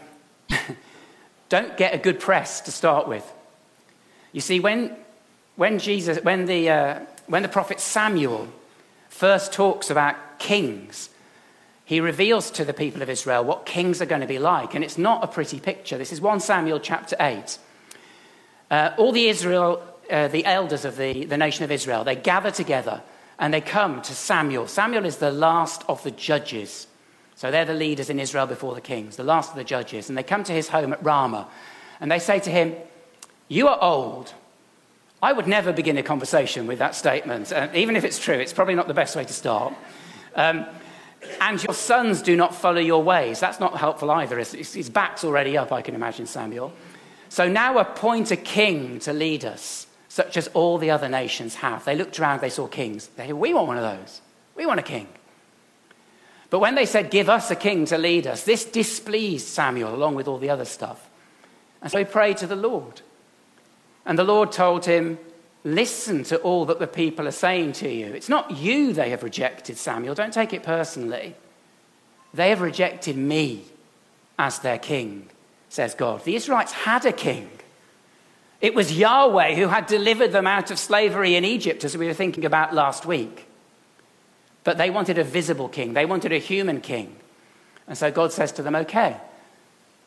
don't 1.50 1.76
get 1.78 1.94
a 1.94 1.98
good 1.98 2.20
press 2.20 2.62
to 2.62 2.72
start 2.72 3.08
with. 3.08 3.32
You 4.32 4.42
see, 4.42 4.60
when, 4.60 4.96
when, 5.56 5.80
Jesus, 5.80 6.20
when, 6.24 6.46
the, 6.46 6.70
uh, 6.70 7.00
when 7.28 7.42
the 7.42 7.50
prophet 7.50 7.80
Samuel 7.80 8.48
first 9.10 9.54
talks 9.54 9.90
about 9.90 10.40
kings, 10.40 11.10
he 11.86 12.00
reveals 12.02 12.50
to 12.52 12.66
the 12.66 12.74
people 12.74 13.04
of 13.04 13.10
Israel 13.10 13.44
what 13.44 13.68
kings 13.68 14.02
are 14.02 14.08
going 14.08 14.22
to 14.22 14.28
be 14.28 14.40
like. 14.40 14.74
And 14.74 14.84
it's 14.84 14.98
not 14.98 15.24
a 15.24 15.28
pretty 15.28 15.60
picture. 15.60 16.00
This 16.00 16.12
is 16.12 16.20
1 16.20 16.40
Samuel 16.40 16.80
chapter 16.80 17.16
8. 17.20 17.60
Uh, 18.72 18.92
all 18.98 19.12
the 19.12 19.28
Israel, 19.28 19.84
uh, 20.10 20.28
the 20.28 20.44
elders 20.46 20.84
of 20.84 20.98
the, 20.98 21.26
the 21.26 21.38
nation 21.38 21.64
of 21.64 21.72
Israel, 21.72 22.04
they 22.04 22.16
gather 22.16 22.50
together 22.50 23.04
and 23.38 23.54
they 23.54 23.62
come 23.62 24.02
to 24.02 24.16
Samuel. 24.16 24.68
Samuel 24.68 25.06
is 25.06 25.18
the 25.18 25.32
last 25.32 25.84
of 25.88 26.02
the 26.04 26.10
judges. 26.10 26.88
So 27.36 27.52
they're 27.52 27.66
the 27.66 27.74
leaders 27.76 28.10
in 28.10 28.20
Israel 28.20 28.48
before 28.48 28.74
the 28.74 28.82
kings, 28.82 29.16
the 29.16 29.24
last 29.24 29.52
of 29.52 29.56
the 29.56 29.64
judges. 29.64 30.10
And 30.10 30.18
they 30.18 30.24
come 30.24 30.44
to 30.46 30.54
his 30.54 30.70
home 30.70 30.92
at 30.92 31.04
Ramah 31.04 31.48
and 32.00 32.12
they 32.12 32.20
say 32.20 32.40
to 32.40 32.50
him, 32.50 32.76
You 33.48 33.68
are 33.68 33.78
old. 33.80 34.34
I 35.22 35.34
would 35.34 35.48
never 35.48 35.72
begin 35.72 35.98
a 35.98 36.04
conversation 36.04 36.66
with 36.66 36.80
that 36.80 36.96
statement. 36.96 37.52
Uh, 37.52 37.68
even 37.76 37.96
if 37.96 38.04
it's 38.04 38.18
true, 38.18 38.36
it's 38.36 38.54
probably 38.54 38.76
not 38.76 38.88
the 38.88 38.94
best 38.96 39.16
way 39.16 39.24
to 39.24 39.34
start. 39.34 39.76
Um, 40.36 40.66
and 41.42 41.62
your 41.64 41.74
sons 41.74 42.22
do 42.22 42.36
not 42.36 42.56
follow 42.56 42.80
your 42.80 43.04
ways. 43.04 43.40
That's 43.40 43.60
not 43.60 43.78
helpful 43.78 44.12
either. 44.12 44.38
His, 44.38 44.90
back's 44.90 45.24
already 45.24 45.58
up, 45.58 45.72
I 45.72 45.82
can 45.82 45.96
imagine, 45.96 46.26
Samuel. 46.26 46.74
So 47.30 47.48
now 47.48 47.78
appoint 47.78 48.32
a 48.32 48.36
king 48.36 49.00
to 49.00 49.14
lead 49.14 49.46
us, 49.46 49.88
such 50.08 50.38
as 50.38 50.48
all 50.50 50.78
the 50.78 50.92
other 50.92 51.10
nations 51.10 51.56
have. 51.56 51.86
They 51.86 51.96
looked 51.96 52.20
around, 52.20 52.42
they 52.42 52.50
saw 52.50 52.68
kings. 52.68 53.08
They 53.16 53.28
said, 53.28 53.36
We 53.36 53.54
want 53.54 53.68
one 53.68 53.78
of 53.78 53.84
those. 53.84 54.22
We 54.56 54.66
want 54.66 54.80
a 54.80 54.84
king. 54.84 55.08
But 56.50 56.60
when 56.60 56.76
they 56.76 56.86
said, 56.86 57.12
Give 57.12 57.30
us 57.30 57.52
a 57.52 57.56
king 57.56 57.86
to 57.86 57.98
lead 57.98 58.28
us, 58.28 58.44
this 58.44 58.66
displeased 58.66 59.48
Samuel 59.48 59.94
along 59.94 60.16
with 60.16 60.28
all 60.28 60.38
the 60.38 60.50
other 60.50 60.66
stuff. 60.66 61.10
And 61.82 61.92
so 61.92 62.00
he 62.00 62.06
prayed 62.06 62.38
to 62.38 62.48
the 62.48 62.56
Lord. 62.56 63.02
And 64.06 64.18
the 64.18 64.24
Lord 64.24 64.52
told 64.52 64.86
him, 64.86 65.20
Listen 65.66 66.24
to 66.26 66.38
all 66.38 66.66
that 66.66 66.78
the 66.78 66.86
people 66.86 67.28
are 67.28 67.32
saying 67.32 67.74
to 67.74 67.90
you. 67.90 68.06
It's 68.14 68.30
not 68.30 68.52
you 68.52 68.94
they 68.94 69.10
have 69.10 69.24
rejected, 69.24 69.78
Samuel. 69.78 70.14
Don't 70.14 70.32
take 70.32 70.54
it 70.54 70.62
personally. 70.62 71.34
They 72.36 72.50
have 72.50 72.62
rejected 72.62 73.18
me 73.18 73.66
as 74.38 74.60
their 74.60 74.78
king, 74.78 75.28
says 75.70 75.96
God. 75.96 76.24
The 76.24 76.36
Israelites 76.36 76.72
had 76.72 77.04
a 77.04 77.12
king. 77.12 77.50
It 78.62 78.76
was 78.76 78.96
Yahweh 78.96 79.56
who 79.56 79.68
had 79.70 79.88
delivered 79.88 80.32
them 80.32 80.46
out 80.46 80.70
of 80.70 80.78
slavery 80.78 81.36
in 81.36 81.44
Egypt, 81.44 81.84
as 81.84 81.98
we 81.98 82.06
were 82.06 82.14
thinking 82.14 82.46
about 82.46 82.76
last 82.76 83.08
week. 83.08 83.48
But 84.64 84.78
they 84.78 84.92
wanted 84.92 85.18
a 85.18 85.24
visible 85.24 85.68
king, 85.68 85.94
they 85.94 86.06
wanted 86.06 86.32
a 86.32 86.38
human 86.38 86.80
king. 86.80 87.16
And 87.88 87.98
so 87.98 88.12
God 88.12 88.32
says 88.32 88.52
to 88.54 88.62
them, 88.62 88.76
Okay, 88.76 89.18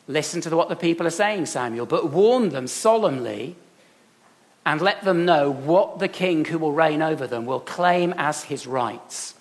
listen 0.07 0.39
to 0.41 0.55
what 0.55 0.69
the 0.69 0.75
people 0.77 1.05
are 1.05 1.11
saying, 1.11 1.47
Samuel, 1.47 1.85
but 1.85 2.11
warn 2.11 2.49
them 2.49 2.67
solemnly 2.67 3.57
and 4.69 4.81
let 4.81 5.01
them 5.01 5.25
know 5.25 5.49
what 5.51 5.97
the 5.97 6.07
king 6.07 6.45
who 6.45 6.59
will 6.59 6.71
reign 6.71 7.01
over 7.01 7.25
them 7.25 7.47
will 7.47 7.59
claim 7.59 8.13
as 8.17 8.43
his 8.43 8.67
rights. 8.67 9.33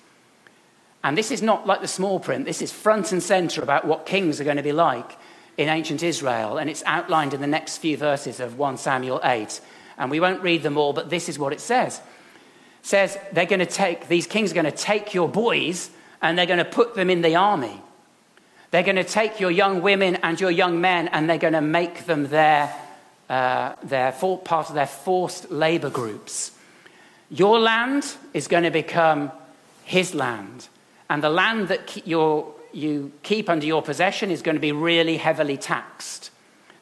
And 1.04 1.18
this 1.18 1.30
is 1.30 1.42
not 1.42 1.66
like 1.66 1.82
the 1.82 1.86
small 1.86 2.18
print, 2.18 2.46
this 2.46 2.62
is 2.62 2.72
front 2.72 3.12
and 3.12 3.22
center 3.22 3.62
about 3.62 3.84
what 3.84 4.06
kings 4.06 4.40
are 4.40 4.44
going 4.44 4.56
to 4.56 4.62
be 4.62 4.72
like 4.72 5.18
in 5.58 5.68
ancient 5.68 6.02
Israel. 6.02 6.56
And 6.56 6.70
it's 6.70 6.82
outlined 6.86 7.34
in 7.34 7.42
the 7.42 7.46
next 7.46 7.76
few 7.76 7.98
verses 7.98 8.40
of 8.40 8.56
1 8.56 8.78
Samuel 8.78 9.20
8. 9.22 9.60
And 9.98 10.10
we 10.10 10.18
won't 10.18 10.40
read 10.40 10.62
them 10.62 10.78
all, 10.78 10.94
but 10.94 11.10
this 11.10 11.28
is 11.28 11.38
what 11.38 11.52
it 11.52 11.60
says 11.60 11.98
It 11.98 12.86
says 12.86 13.18
they're 13.30 13.44
going 13.44 13.58
to 13.58 13.66
take, 13.66 14.08
these 14.08 14.26
kings 14.26 14.52
are 14.52 14.54
going 14.54 14.64
to 14.64 14.72
take 14.72 15.12
your 15.12 15.28
boys 15.28 15.90
and 16.22 16.38
they're 16.38 16.46
going 16.46 16.56
to 16.56 16.64
put 16.64 16.94
them 16.94 17.10
in 17.10 17.20
the 17.20 17.36
army. 17.36 17.82
They're 18.70 18.82
going 18.82 18.96
to 18.96 19.04
take 19.04 19.40
your 19.40 19.50
young 19.50 19.82
women 19.82 20.16
and 20.22 20.40
your 20.40 20.50
young 20.50 20.80
men 20.80 21.08
and 21.08 21.28
they're 21.28 21.36
going 21.36 21.52
to 21.52 21.60
make 21.60 22.06
them 22.06 22.28
their, 22.28 22.74
uh, 23.28 23.74
their 23.82 24.12
part 24.12 24.68
of 24.68 24.74
their 24.74 24.86
forced 24.86 25.50
labor 25.50 25.90
groups. 25.90 26.52
Your 27.30 27.58
land 27.58 28.16
is 28.32 28.48
going 28.48 28.64
to 28.64 28.70
become 28.70 29.30
his 29.84 30.14
land. 30.14 30.68
And 31.10 31.22
the 31.22 31.28
land 31.28 31.68
that 31.68 32.06
you 32.06 33.12
keep 33.22 33.48
under 33.48 33.66
your 33.66 33.82
possession 33.82 34.30
is 34.30 34.42
going 34.42 34.56
to 34.56 34.60
be 34.60 34.72
really 34.72 35.16
heavily 35.16 35.56
taxed. 35.56 36.30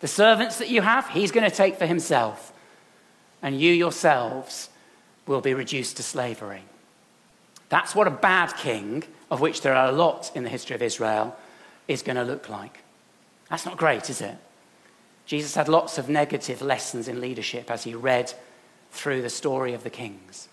The 0.01 0.09
servants 0.09 0.59
that 0.59 0.69
you 0.69 0.83
have, 0.83 1.09
he's 1.09 1.33
going 1.33 1.49
to 1.49 1.57
take 1.57 1.77
for 1.77 1.87
himself. 1.87 2.53
And 3.43 3.61
you 3.61 3.73
yourselves 3.73 4.69
will 5.27 5.41
be 5.41 5.55
reduced 5.55 5.97
to 5.97 6.03
slavery. 6.03 6.63
That's 7.69 7.95
what 7.95 8.07
a 8.07 8.11
bad 8.11 8.57
king, 8.57 9.05
of 9.31 9.41
which 9.41 9.63
there 9.63 9.75
are 9.75 9.89
a 9.89 9.93
lot 9.93 10.31
in 10.35 10.45
the 10.45 10.51
history 10.51 10.77
of 10.77 10.83
Israel, 10.83 11.37
is 11.89 12.03
going 12.03 12.17
to 12.17 12.25
look 12.25 12.49
like. 12.49 12.83
That's 13.51 13.67
not 13.67 13.77
great, 13.77 14.09
is 14.11 14.21
it? 14.21 14.37
Jesus 15.27 15.57
had 15.57 15.69
lots 15.69 15.99
of 15.99 16.09
negative 16.09 16.63
lessons 16.63 17.09
in 17.09 17.21
leadership 17.21 17.71
as 17.71 17.85
he 17.85 17.95
read 17.95 18.33
through 18.93 19.23
the 19.23 19.29
story 19.31 19.75
of 19.75 19.83
the 19.83 19.91
kings. 19.91 20.49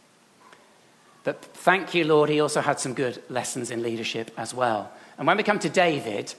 But 1.24 1.42
thank 1.46 1.94
you, 1.94 2.04
Lord, 2.04 2.30
he 2.30 2.42
also 2.42 2.60
had 2.60 2.80
some 2.80 2.94
good 2.94 3.24
lessons 3.30 3.72
in 3.72 3.82
leadership 3.82 4.32
as 4.36 4.54
well. 4.54 4.92
And 5.18 5.26
when 5.26 5.38
we 5.38 5.44
come 5.44 5.60
to 5.60 5.70
David, 5.70 6.34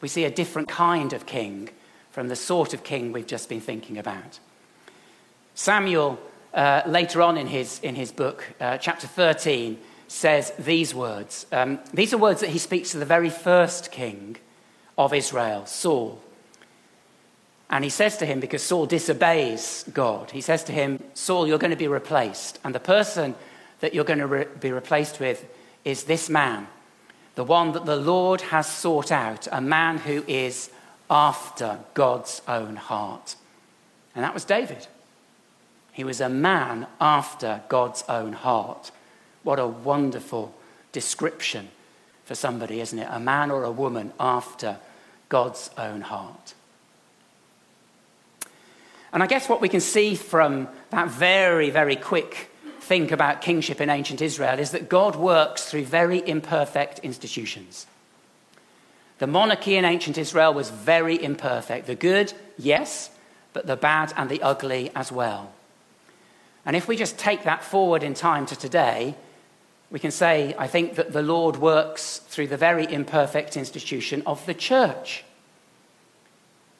we 0.00 0.08
see 0.08 0.24
a 0.24 0.30
different 0.30 0.68
kind 0.68 1.12
of 1.12 1.26
king 1.26 1.68
from 2.10 2.28
the 2.28 2.36
sort 2.36 2.74
of 2.74 2.82
king 2.82 3.12
we've 3.12 3.26
just 3.26 3.48
been 3.48 3.60
thinking 3.60 3.98
about. 3.98 4.40
Samuel 5.54 6.18
uh, 6.52 6.82
later 6.86 7.22
on 7.22 7.36
in 7.36 7.46
his, 7.46 7.80
in 7.80 7.94
his 7.94 8.10
book, 8.10 8.44
uh, 8.60 8.78
chapter 8.78 9.06
13, 9.06 9.78
says 10.08 10.52
these 10.58 10.94
words. 10.94 11.46
Um, 11.52 11.80
these 11.92 12.12
are 12.12 12.18
words 12.18 12.40
that 12.40 12.50
he 12.50 12.58
speaks 12.58 12.92
to 12.92 12.98
the 12.98 13.04
very 13.04 13.30
first 13.30 13.92
king 13.92 14.36
of 14.96 15.12
Israel, 15.12 15.66
Saul. 15.66 16.22
And 17.74 17.82
he 17.82 17.90
says 17.90 18.16
to 18.18 18.24
him, 18.24 18.38
because 18.38 18.62
Saul 18.62 18.86
disobeys 18.86 19.84
God, 19.92 20.30
he 20.30 20.40
says 20.40 20.62
to 20.64 20.72
him, 20.72 21.02
Saul, 21.14 21.48
you're 21.48 21.58
going 21.58 21.72
to 21.72 21.76
be 21.76 21.88
replaced. 21.88 22.60
And 22.62 22.72
the 22.72 22.78
person 22.78 23.34
that 23.80 23.92
you're 23.92 24.04
going 24.04 24.20
to 24.20 24.28
re- 24.28 24.46
be 24.60 24.70
replaced 24.70 25.18
with 25.18 25.44
is 25.84 26.04
this 26.04 26.30
man, 26.30 26.68
the 27.34 27.42
one 27.42 27.72
that 27.72 27.84
the 27.84 27.96
Lord 27.96 28.42
has 28.42 28.70
sought 28.70 29.10
out, 29.10 29.48
a 29.50 29.60
man 29.60 29.98
who 29.98 30.22
is 30.28 30.70
after 31.10 31.80
God's 31.94 32.42
own 32.46 32.76
heart. 32.76 33.34
And 34.14 34.22
that 34.22 34.34
was 34.34 34.44
David. 34.44 34.86
He 35.90 36.04
was 36.04 36.20
a 36.20 36.28
man 36.28 36.86
after 37.00 37.60
God's 37.68 38.04
own 38.08 38.34
heart. 38.34 38.92
What 39.42 39.58
a 39.58 39.66
wonderful 39.66 40.54
description 40.92 41.70
for 42.24 42.36
somebody, 42.36 42.80
isn't 42.80 43.00
it? 43.00 43.08
A 43.10 43.18
man 43.18 43.50
or 43.50 43.64
a 43.64 43.72
woman 43.72 44.12
after 44.20 44.76
God's 45.28 45.70
own 45.76 46.02
heart. 46.02 46.54
And 49.14 49.22
I 49.22 49.26
guess 49.28 49.48
what 49.48 49.60
we 49.60 49.68
can 49.68 49.80
see 49.80 50.16
from 50.16 50.68
that 50.90 51.08
very, 51.08 51.70
very 51.70 51.94
quick 51.94 52.50
think 52.80 53.12
about 53.12 53.40
kingship 53.40 53.80
in 53.80 53.88
ancient 53.88 54.20
Israel 54.20 54.58
is 54.58 54.72
that 54.72 54.88
God 54.88 55.14
works 55.14 55.64
through 55.70 55.84
very 55.84 56.26
imperfect 56.28 56.98
institutions. 56.98 57.86
The 59.18 59.28
monarchy 59.28 59.76
in 59.76 59.84
ancient 59.84 60.18
Israel 60.18 60.52
was 60.52 60.68
very 60.68 61.22
imperfect. 61.22 61.86
The 61.86 61.94
good, 61.94 62.32
yes, 62.58 63.08
but 63.52 63.68
the 63.68 63.76
bad 63.76 64.12
and 64.16 64.28
the 64.28 64.42
ugly 64.42 64.90
as 64.96 65.12
well. 65.12 65.52
And 66.66 66.74
if 66.74 66.88
we 66.88 66.96
just 66.96 67.16
take 67.16 67.44
that 67.44 67.62
forward 67.62 68.02
in 68.02 68.14
time 68.14 68.46
to 68.46 68.56
today, 68.56 69.14
we 69.92 70.00
can 70.00 70.10
say, 70.10 70.56
I 70.58 70.66
think 70.66 70.96
that 70.96 71.12
the 71.12 71.22
Lord 71.22 71.56
works 71.56 72.18
through 72.18 72.48
the 72.48 72.56
very 72.56 72.92
imperfect 72.92 73.56
institution 73.56 74.24
of 74.26 74.44
the 74.44 74.54
church. 74.54 75.24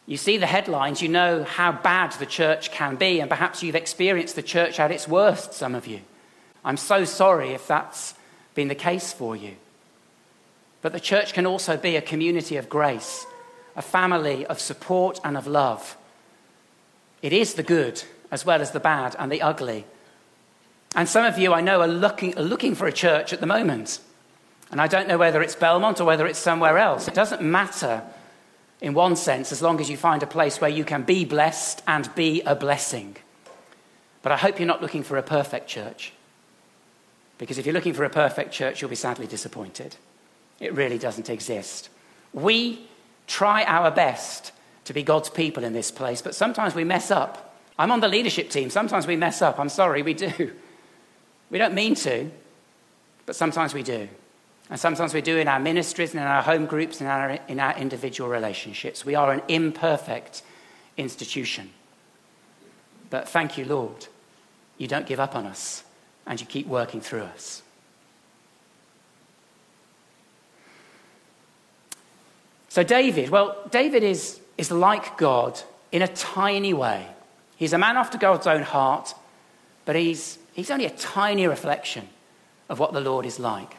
You 0.07 0.17
see 0.19 0.37
the 0.37 0.47
headlines, 0.47 1.01
you 1.01 1.09
know 1.09 1.45
how 1.45 1.73
bad 1.73 2.13
the 2.13 2.27
church 2.27 2.71
can 2.71 2.97
be, 2.97 3.21
and 3.21 3.31
perhaps 3.31 3.63
you've 3.63 3.75
experienced 3.75 4.37
the 4.37 4.43
church 4.43 4.79
at 4.79 4.91
its 4.91 5.09
worst, 5.09 5.55
some 5.55 5.75
of 5.75 5.87
you. 5.87 6.01
I'm 6.65 6.77
so 6.77 7.05
sorry 7.05 7.51
if 7.51 7.67
that's 7.67 8.15
been 8.55 8.69
the 8.69 8.75
case 8.75 9.13
for 9.13 9.35
you. 9.35 9.57
But 10.83 10.93
the 10.93 11.01
church 11.01 11.33
can 11.33 11.47
also 11.47 11.79
be 11.79 11.97
a 11.97 12.03
community 12.03 12.57
of 12.57 12.69
grace, 12.69 13.27
a 13.77 13.83
family 13.83 14.45
of 14.47 14.61
support 14.61 15.19
and 15.25 15.37
of 15.37 15.47
love. 15.47 15.97
It 17.23 17.33
is 17.33 17.55
the 17.55 17.63
good 17.63 18.03
as 18.31 18.45
well 18.45 18.61
as 18.61 18.73
the 18.73 18.81
bad 18.81 19.17
and 19.19 19.33
the 19.33 19.41
ugly. 19.41 19.87
And 20.95 21.09
some 21.09 21.25
of 21.25 21.39
you 21.39 21.55
I 21.55 21.63
know 21.63 21.81
are 21.81 21.89
looking, 21.89 22.37
are 22.39 22.43
looking 22.43 22.75
for 22.75 22.87
a 22.87 22.93
church 22.93 23.33
at 23.33 23.41
the 23.41 23.47
moment. 23.47 24.01
And 24.71 24.81
I 24.81 24.87
don't 24.87 25.09
know 25.09 25.19
whether 25.19 25.41
it's 25.41 25.55
Belmont 25.55 26.01
or 26.01 26.05
whether 26.05 26.27
it's 26.27 26.39
somewhere 26.39 26.77
else. 26.77 27.09
It 27.09 27.15
doesn't 27.15 27.41
matter 27.41 28.03
in 28.85 28.93
one 28.93 29.17
sense, 29.17 29.51
as 29.51 29.63
long 29.63 29.81
as 29.81 29.89
you 29.89 29.97
find 29.97 30.23
a 30.23 30.27
place 30.27 30.61
where 30.61 30.69
you 30.69 30.85
can 30.85 31.05
be 31.05 31.25
blessed 31.25 31.83
and 31.89 32.15
be 32.15 32.43
a 32.43 32.55
blessing. 32.55 33.17
But 34.21 34.31
I 34.31 34.37
hope 34.37 34.59
you're 34.59 34.69
not 34.69 34.83
looking 34.83 35.03
for 35.03 35.17
a 35.17 35.23
perfect 35.23 35.69
church. 35.69 36.13
Because 37.39 37.57
if 37.57 37.65
you're 37.65 37.73
looking 37.73 37.95
for 37.95 38.05
a 38.05 38.11
perfect 38.11 38.53
church, 38.53 38.83
you'll 38.83 38.91
be 38.91 38.95
sadly 38.95 39.27
disappointed. 39.27 39.97
It 40.61 40.75
really 40.75 40.99
doesn't 40.99 41.31
exist. 41.31 41.89
We 42.35 42.87
try 43.27 43.65
our 43.65 43.91
best 43.91 44.53
to 44.85 44.93
be 44.93 45.03
God's 45.03 45.31
people 45.31 45.65
in 45.65 45.73
this 45.73 45.91
place, 45.91 46.21
but 46.21 46.35
sometimes 46.35 46.75
we 46.75 46.85
mess 46.85 47.11
up. 47.11 47.57
I'm 47.79 47.91
on 47.91 48.01
the 48.01 48.09
leadership 48.09 48.51
team. 48.51 48.69
Sometimes 48.69 49.07
we 49.07 49.17
mess 49.17 49.41
up. 49.41 49.59
I'm 49.59 49.71
sorry, 49.71 50.03
we 50.03 50.13
do. 50.13 50.53
We 51.49 51.57
don't 51.57 51.73
mean 51.73 51.95
to, 51.95 52.31
but 53.25 53.35
sometimes 53.35 53.73
we 53.73 53.83
do. 53.83 54.11
And 54.71 54.81
sometimes 54.81 55.13
we 55.13 55.21
do 55.21 55.37
in 55.37 55.47
our 55.47 55.61
ministries 55.61 56.13
and 56.13 56.21
in 56.21 56.27
our 56.27 56.43
home 56.43 56.67
groups 56.67 57.01
and 57.01 57.09
in 57.09 57.13
our, 57.13 57.31
in 57.49 57.61
our 57.61 57.77
individual 57.77 58.31
relationships. 58.31 59.05
We 59.05 59.15
are 59.15 59.33
an 59.33 59.43
imperfect 59.49 60.43
institution. 60.97 61.71
But 63.11 63.29
thank 63.29 63.59
you, 63.59 63.65
Lord, 63.65 64.07
you 64.79 64.89
don't 64.89 65.07
give 65.07 65.21
up 65.21 65.37
on 65.37 65.47
us 65.47 65.85
and 66.27 66.41
you 66.41 66.47
keep 66.47 66.67
working 66.67 67.01
through 67.01 67.23
us. 67.23 67.63
So, 72.69 72.83
David, 72.83 73.29
well, 73.29 73.57
David 73.71 74.03
is, 74.03 74.41
is 74.59 74.73
like 74.73 75.17
God 75.17 75.61
in 75.93 76.03
a 76.03 76.09
tiny 76.09 76.75
way. 76.75 77.07
He's 77.57 77.73
a 77.73 77.79
man 77.79 77.97
after 77.97 78.19
God's 78.19 78.49
own 78.49 78.63
heart, 78.63 79.15
but 79.85 79.95
he's, 79.95 80.39
he's 80.55 80.73
only 80.73 80.87
a 80.87 80.91
tiny 80.91 81.47
reflection 81.47 82.09
of 82.69 82.81
what 82.81 82.93
the 82.93 83.01
Lord 83.01 83.27
is 83.27 83.39
like. 83.39 83.77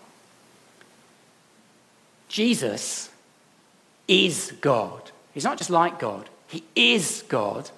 Jesus 2.35 3.09
is 4.09 4.51
God. 4.59 5.09
He's 5.33 5.45
not 5.45 5.57
just 5.57 5.69
like 5.69 5.99
God, 5.99 6.29
he 6.47 6.65
is 6.75 7.23
God, 7.29 7.71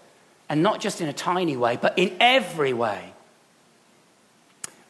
and 0.49 0.63
not 0.63 0.81
just 0.81 0.99
in 0.99 1.07
a 1.07 1.13
tiny 1.13 1.55
way, 1.55 1.77
but 1.79 1.95
in 1.95 2.17
every 2.19 2.73
way. 2.73 3.13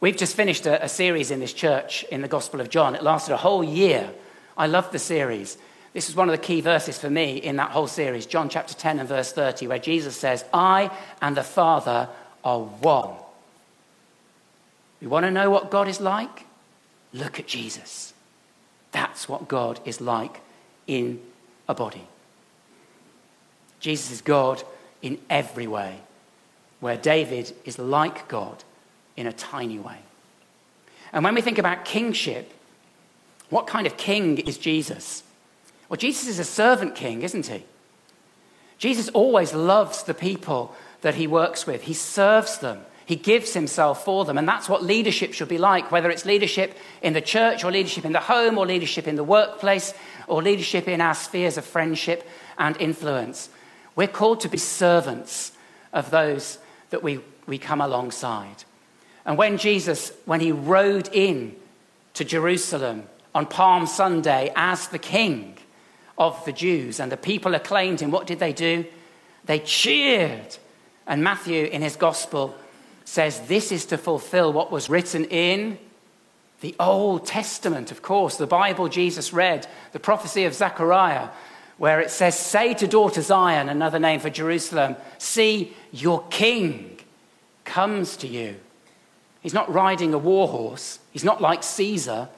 We've 0.00 0.16
just 0.16 0.34
finished 0.34 0.64
a, 0.64 0.82
a, 0.82 0.88
series 0.88 1.30
in 1.30 1.40
this 1.40 1.52
church 1.52 2.02
in 2.04 2.22
the 2.22 2.28
Gospel 2.28 2.62
of 2.62 2.70
John. 2.70 2.94
It 2.94 3.02
lasted 3.02 3.34
a 3.34 3.36
whole 3.36 3.62
year. 3.62 4.10
I 4.56 4.68
love 4.68 4.90
the 4.90 4.98
series. 4.98 5.58
This 5.92 6.08
is 6.08 6.16
one 6.16 6.30
of 6.30 6.32
the 6.32 6.42
key 6.42 6.62
verses 6.62 6.98
for 6.98 7.10
me 7.10 7.36
in 7.36 7.56
that 7.56 7.72
whole 7.72 7.88
series, 7.88 8.24
John 8.24 8.48
chapter 8.48 8.72
10 8.72 9.00
and 9.00 9.08
verse 9.08 9.32
30, 9.32 9.66
where 9.66 9.78
Jesus 9.78 10.16
says, 10.16 10.46
I 10.50 10.90
and 11.20 11.36
the 11.36 11.42
Father 11.42 12.08
are 12.42 12.60
one. 12.60 13.16
You 15.02 15.10
want 15.10 15.26
to 15.26 15.30
know 15.30 15.50
what 15.50 15.70
God 15.70 15.88
is 15.88 16.00
like? 16.00 16.46
Look 17.12 17.38
at 17.38 17.46
Jesus. 17.46 18.14
That's 18.92 19.28
what 19.28 19.48
God 19.48 19.80
is 19.84 20.00
like 20.00 20.40
in 20.86 21.20
a 21.68 21.74
body. 21.74 22.06
Jesus 23.80 24.10
is 24.10 24.20
God 24.20 24.62
in 25.02 25.18
every 25.30 25.66
way, 25.66 26.00
where 26.80 26.96
David 26.96 27.52
is 27.64 27.78
like 27.78 28.28
God 28.28 28.64
in 29.16 29.26
a 29.26 29.32
tiny 29.32 29.78
way. 29.78 29.98
And 31.12 31.24
when 31.24 31.34
we 31.34 31.40
think 31.40 31.58
about 31.58 31.84
kingship, 31.84 32.52
what 33.50 33.66
kind 33.66 33.86
of 33.86 33.96
king 33.96 34.38
is 34.38 34.58
Jesus? 34.58 35.22
Well, 35.88 35.96
Jesus 35.96 36.28
is 36.28 36.38
a 36.38 36.44
servant 36.44 36.94
king, 36.94 37.22
isn't 37.22 37.46
he? 37.46 37.64
Jesus 38.78 39.08
always 39.10 39.54
loves 39.54 40.02
the 40.02 40.14
people 40.14 40.74
that 41.00 41.14
he 41.14 41.26
works 41.26 41.66
with, 41.66 41.82
he 41.82 41.94
serves 41.94 42.58
them. 42.58 42.80
He 43.08 43.16
gives 43.16 43.54
himself 43.54 44.04
for 44.04 44.26
them. 44.26 44.36
And 44.36 44.46
that's 44.46 44.68
what 44.68 44.82
leadership 44.82 45.32
should 45.32 45.48
be 45.48 45.56
like, 45.56 45.90
whether 45.90 46.10
it's 46.10 46.26
leadership 46.26 46.76
in 47.00 47.14
the 47.14 47.22
church 47.22 47.64
or 47.64 47.72
leadership 47.72 48.04
in 48.04 48.12
the 48.12 48.20
home 48.20 48.58
or 48.58 48.66
leadership 48.66 49.08
in 49.08 49.16
the 49.16 49.24
workplace 49.24 49.94
or 50.26 50.42
leadership 50.42 50.86
in 50.86 51.00
our 51.00 51.14
spheres 51.14 51.56
of 51.56 51.64
friendship 51.64 52.28
and 52.58 52.76
influence. 52.76 53.48
We're 53.96 54.08
called 54.08 54.40
to 54.40 54.50
be 54.50 54.58
servants 54.58 55.52
of 55.90 56.10
those 56.10 56.58
that 56.90 57.02
we, 57.02 57.20
we 57.46 57.56
come 57.56 57.80
alongside. 57.80 58.64
And 59.24 59.38
when 59.38 59.56
Jesus, 59.56 60.12
when 60.26 60.40
he 60.40 60.52
rode 60.52 61.08
in 61.10 61.56
to 62.12 62.26
Jerusalem 62.26 63.04
on 63.34 63.46
Palm 63.46 63.86
Sunday 63.86 64.52
as 64.54 64.88
the 64.88 64.98
king 64.98 65.56
of 66.18 66.44
the 66.44 66.52
Jews, 66.52 67.00
and 67.00 67.10
the 67.10 67.16
people 67.16 67.54
acclaimed 67.54 68.00
him, 68.00 68.10
what 68.10 68.26
did 68.26 68.38
they 68.38 68.52
do? 68.52 68.84
They 69.46 69.60
cheered. 69.60 70.58
And 71.06 71.24
Matthew, 71.24 71.64
in 71.64 71.80
his 71.80 71.96
gospel, 71.96 72.54
says 73.08 73.40
this 73.48 73.72
is 73.72 73.86
to 73.86 73.96
fulfill 73.96 74.52
what 74.52 74.70
was 74.70 74.90
written 74.90 75.24
in 75.24 75.78
the 76.60 76.74
Old 76.78 77.24
Testament, 77.24 77.90
of 77.90 78.02
course, 78.02 78.36
the 78.36 78.46
Bible 78.46 78.88
Jesus 78.88 79.32
read, 79.32 79.66
the 79.92 79.98
prophecy 79.98 80.44
of 80.44 80.52
Zechariah, 80.52 81.30
where 81.78 82.00
it 82.00 82.10
says, 82.10 82.38
Say 82.38 82.74
to 82.74 82.86
daughter 82.86 83.22
Zion, 83.22 83.70
another 83.70 83.98
name 83.98 84.20
for 84.20 84.28
Jerusalem, 84.28 84.96
see, 85.16 85.72
your 85.90 86.22
king 86.28 86.98
comes 87.64 88.14
to 88.18 88.26
you. 88.26 88.56
He's 89.40 89.54
not 89.54 89.72
riding 89.72 90.12
a 90.12 90.18
war 90.18 90.48
horse. 90.48 90.98
He's 91.10 91.24
not 91.24 91.40
like 91.40 91.62
Caesar. 91.62 92.28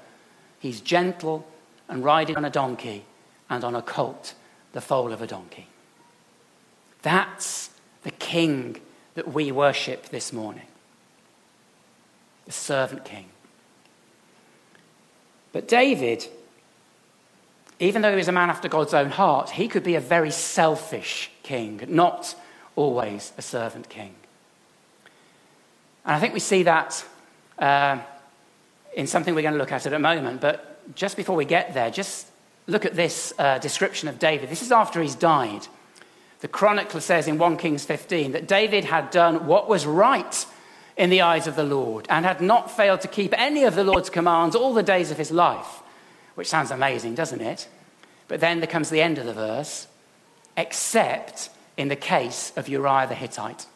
He's 0.60 0.80
gentle 0.80 1.46
and 1.88 2.04
riding 2.04 2.36
on 2.36 2.44
a 2.44 2.50
donkey 2.50 3.04
and 3.48 3.64
on 3.64 3.74
a 3.74 3.82
colt, 3.82 4.34
the 4.72 4.80
foal 4.80 5.12
of 5.12 5.20
a 5.20 5.26
donkey. 5.26 5.66
That's 7.02 7.70
the 8.02 8.12
king 8.12 8.76
that 9.14 9.32
we 9.32 9.52
worship 9.52 10.08
this 10.08 10.32
morning 10.32 10.66
the 12.46 12.52
servant 12.52 13.04
king. 13.04 13.26
But 15.52 15.68
David, 15.68 16.26
even 17.78 18.02
though 18.02 18.10
he 18.10 18.16
was 18.16 18.28
a 18.28 18.32
man 18.32 18.50
after 18.50 18.68
God's 18.68 18.94
own 18.94 19.10
heart, 19.10 19.50
he 19.50 19.68
could 19.68 19.84
be 19.84 19.94
a 19.94 20.00
very 20.00 20.30
selfish 20.30 21.30
king, 21.42 21.80
not 21.88 22.34
always 22.76 23.32
a 23.38 23.42
servant 23.42 23.88
king. 23.88 24.14
And 26.04 26.16
I 26.16 26.18
think 26.18 26.34
we 26.34 26.40
see 26.40 26.64
that 26.64 27.04
uh, 27.58 27.98
in 28.94 29.06
something 29.06 29.34
we're 29.34 29.42
going 29.42 29.54
to 29.54 29.58
look 29.58 29.72
at 29.72 29.86
at 29.86 29.92
a 29.92 29.98
moment. 29.98 30.40
But 30.40 30.94
just 30.94 31.16
before 31.16 31.36
we 31.36 31.44
get 31.44 31.74
there, 31.74 31.90
just 31.90 32.26
look 32.66 32.84
at 32.84 32.94
this 32.94 33.32
uh, 33.38 33.58
description 33.58 34.08
of 34.08 34.18
David. 34.18 34.48
This 34.48 34.62
is 34.62 34.72
after 34.72 35.00
he's 35.02 35.14
died. 35.14 35.66
The 36.40 36.48
chronicler 36.48 37.00
says 37.00 37.28
in 37.28 37.38
1 37.38 37.56
Kings 37.58 37.84
15 37.84 38.32
that 38.32 38.48
David 38.48 38.86
had 38.86 39.10
done 39.10 39.46
what 39.46 39.68
was 39.68 39.86
right 39.86 40.46
in 40.96 41.10
the 41.10 41.20
eyes 41.20 41.46
of 41.46 41.56
the 41.56 41.64
Lord 41.64 42.06
and 42.08 42.24
had 42.24 42.40
not 42.40 42.70
failed 42.70 43.02
to 43.02 43.08
keep 43.08 43.38
any 43.38 43.64
of 43.64 43.74
the 43.74 43.84
Lord's 43.84 44.10
commands 44.10 44.56
all 44.56 44.74
the 44.74 44.82
days 44.82 45.10
of 45.10 45.18
his 45.18 45.30
life. 45.30 45.82
Which 46.34 46.48
sounds 46.48 46.70
amazing, 46.70 47.14
doesn't 47.14 47.40
it? 47.40 47.68
But 48.28 48.40
then 48.40 48.60
there 48.60 48.66
comes 48.66 48.90
the 48.90 49.02
end 49.02 49.18
of 49.18 49.26
the 49.26 49.34
verse, 49.34 49.86
except 50.56 51.50
in 51.76 51.88
the 51.88 51.96
case 51.96 52.52
of 52.56 52.68
Uriah 52.68 53.06
the 53.08 53.14
Hittite. 53.14 53.66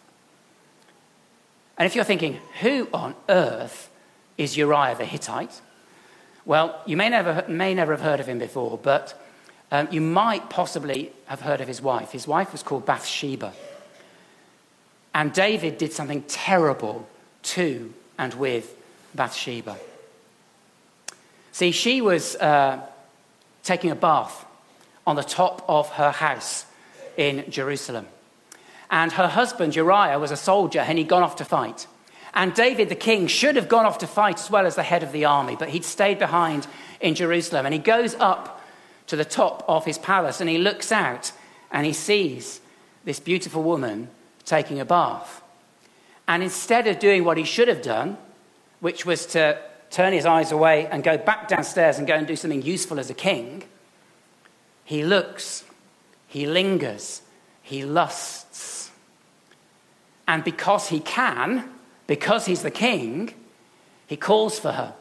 And 1.77 1.87
if 1.87 1.95
you're 1.95 2.05
thinking, 2.05 2.41
who 2.61 2.89
on 2.93 3.15
earth 3.29 3.91
is 4.39 4.57
Uriah 4.57 4.95
the 4.97 5.05
Hittite? 5.05 5.61
Well, 6.45 6.81
you 6.87 6.97
may 6.97 7.09
never, 7.09 7.45
may 7.49 7.75
never 7.75 7.93
have 7.93 8.03
heard 8.03 8.21
of 8.21 8.27
him 8.27 8.39
before, 8.39 8.79
but 8.79 9.21
um, 9.71 9.89
you 9.91 10.01
might 10.01 10.51
possibly 10.51 11.13
have 11.27 11.41
heard 11.41 11.61
of 11.61 11.69
his 11.69 11.83
wife. 11.83 12.13
His 12.13 12.27
wife 12.27 12.53
was 12.53 12.63
called 12.63 12.87
Bathsheba. 12.87 13.53
And 15.15 15.33
David 15.33 15.79
did 15.79 15.93
something 15.93 16.23
terrible 16.23 17.09
to 17.45 17.93
and 18.19 18.35
with 18.35 18.77
Bathsheba. 19.15 19.77
See, 21.53 21.71
she 21.71 22.01
was 22.01 22.37
uh, 22.37 22.81
taking 23.63 23.91
a 23.91 23.95
bath 23.95 24.45
on 25.07 25.17
the 25.17 25.23
top 25.23 25.65
of 25.69 25.89
her 25.91 26.11
house 26.11 26.67
in 27.17 27.49
Jerusalem. 27.51 28.07
And 28.91 29.13
her 29.13 29.29
husband, 29.29 29.77
Uriah, 29.77 30.19
was 30.19 30.31
a 30.31 30.37
soldier 30.37 30.81
and 30.81 30.99
he'd 30.99 31.09
gone 31.09 31.23
off 31.23 31.37
to 31.37 31.45
fight. 31.45 31.87
And 32.33 32.53
David, 32.55 32.89
the 32.89 32.97
king, 32.97 33.29
should 33.29 33.55
have 33.57 33.69
gone 33.69 33.87
off 33.87 33.99
to 33.99 34.07
fight 34.09 34.41
as 34.41 34.51
well 34.51 34.67
as 34.67 34.75
the 34.75 34.83
head 34.83 35.05
of 35.05 35.13
the 35.13 35.25
army, 35.25 35.55
but 35.57 35.69
he'd 35.69 35.85
stayed 35.85 36.19
behind 36.19 36.67
in 37.01 37.15
Jerusalem. 37.15 37.65
And 37.65 37.73
he 37.73 37.79
goes 37.79 38.15
up 38.17 38.54
to 39.07 39.17
the 39.17 39.25
top 39.25 39.65
of 39.69 39.85
his 39.85 39.99
palace 39.99 40.41
and 40.41 40.49
he 40.49 40.59
looks 40.59 40.91
out 40.91 41.33
and 41.71 41.87
he 41.87 41.93
sees 41.93 42.61
this 43.05 43.21
beautiful 43.21 43.63
woman 43.63 44.09
taking 44.45 44.81
a 44.81 44.85
bath. 44.85 45.43
And 46.27 46.43
instead 46.43 46.87
of 46.87 46.99
doing 46.99 47.25
what 47.25 47.37
he 47.37 47.45
should 47.45 47.69
have 47.69 47.83
done, 47.83 48.17
which 48.81 49.05
was 49.05 49.27
to 49.27 49.61
turn 49.91 50.13
his 50.13 50.27
eyes 50.27 50.53
away 50.53 50.87
and 50.87 51.05
go 51.05 51.17
back 51.19 51.49
downstairs 51.49 51.99
and 51.99 52.07
go 52.07 52.15
and 52.15 52.27
do 52.27 52.37
something 52.37 52.63
useful 52.63 52.99
as 52.99 53.11
a 53.11 53.15
king, 53.15 53.65
he 54.85 55.03
looks, 55.03 55.65
he 56.27 56.47
lingers, 56.47 57.23
he 57.63 57.85
lusts. 57.85 58.91
And 60.27 60.43
because 60.43 60.89
he 60.89 61.01
can, 61.01 61.69
because 62.07 62.47
he's 62.47 62.63
the 62.63 62.71
king, 62.71 63.35
he 64.07 64.17
calls 64.17 64.59
for 64.59 64.73
her. 64.73 64.95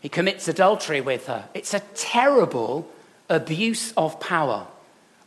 He 0.00 0.08
commits 0.08 0.46
adultery 0.46 1.00
with 1.00 1.26
her. 1.26 1.48
It's 1.54 1.74
a 1.74 1.80
terrible 1.94 2.88
abuse 3.28 3.92
of 3.96 4.18
power 4.20 4.66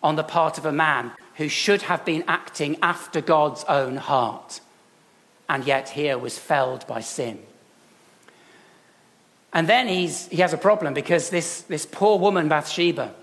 on 0.03 0.15
the 0.15 0.23
part 0.23 0.57
of 0.57 0.65
a 0.65 0.71
man 0.71 1.11
who 1.35 1.47
should 1.47 1.83
have 1.83 2.03
been 2.05 2.23
acting 2.27 2.77
after 2.81 3.21
God's 3.21 3.63
own 3.65 3.97
heart, 3.97 4.59
and 5.47 5.65
yet 5.65 5.89
here 5.89 6.17
was 6.17 6.37
felled 6.37 6.85
by 6.87 7.01
sin. 7.01 7.39
And 9.53 9.67
then 9.67 9.87
he's, 9.87 10.27
he 10.27 10.37
has 10.37 10.53
a 10.53 10.57
problem 10.57 10.93
because 10.93 11.29
this, 11.29 11.61
this 11.61 11.85
poor 11.85 12.17
woman, 12.17 12.47
Bathsheba, 12.47 13.13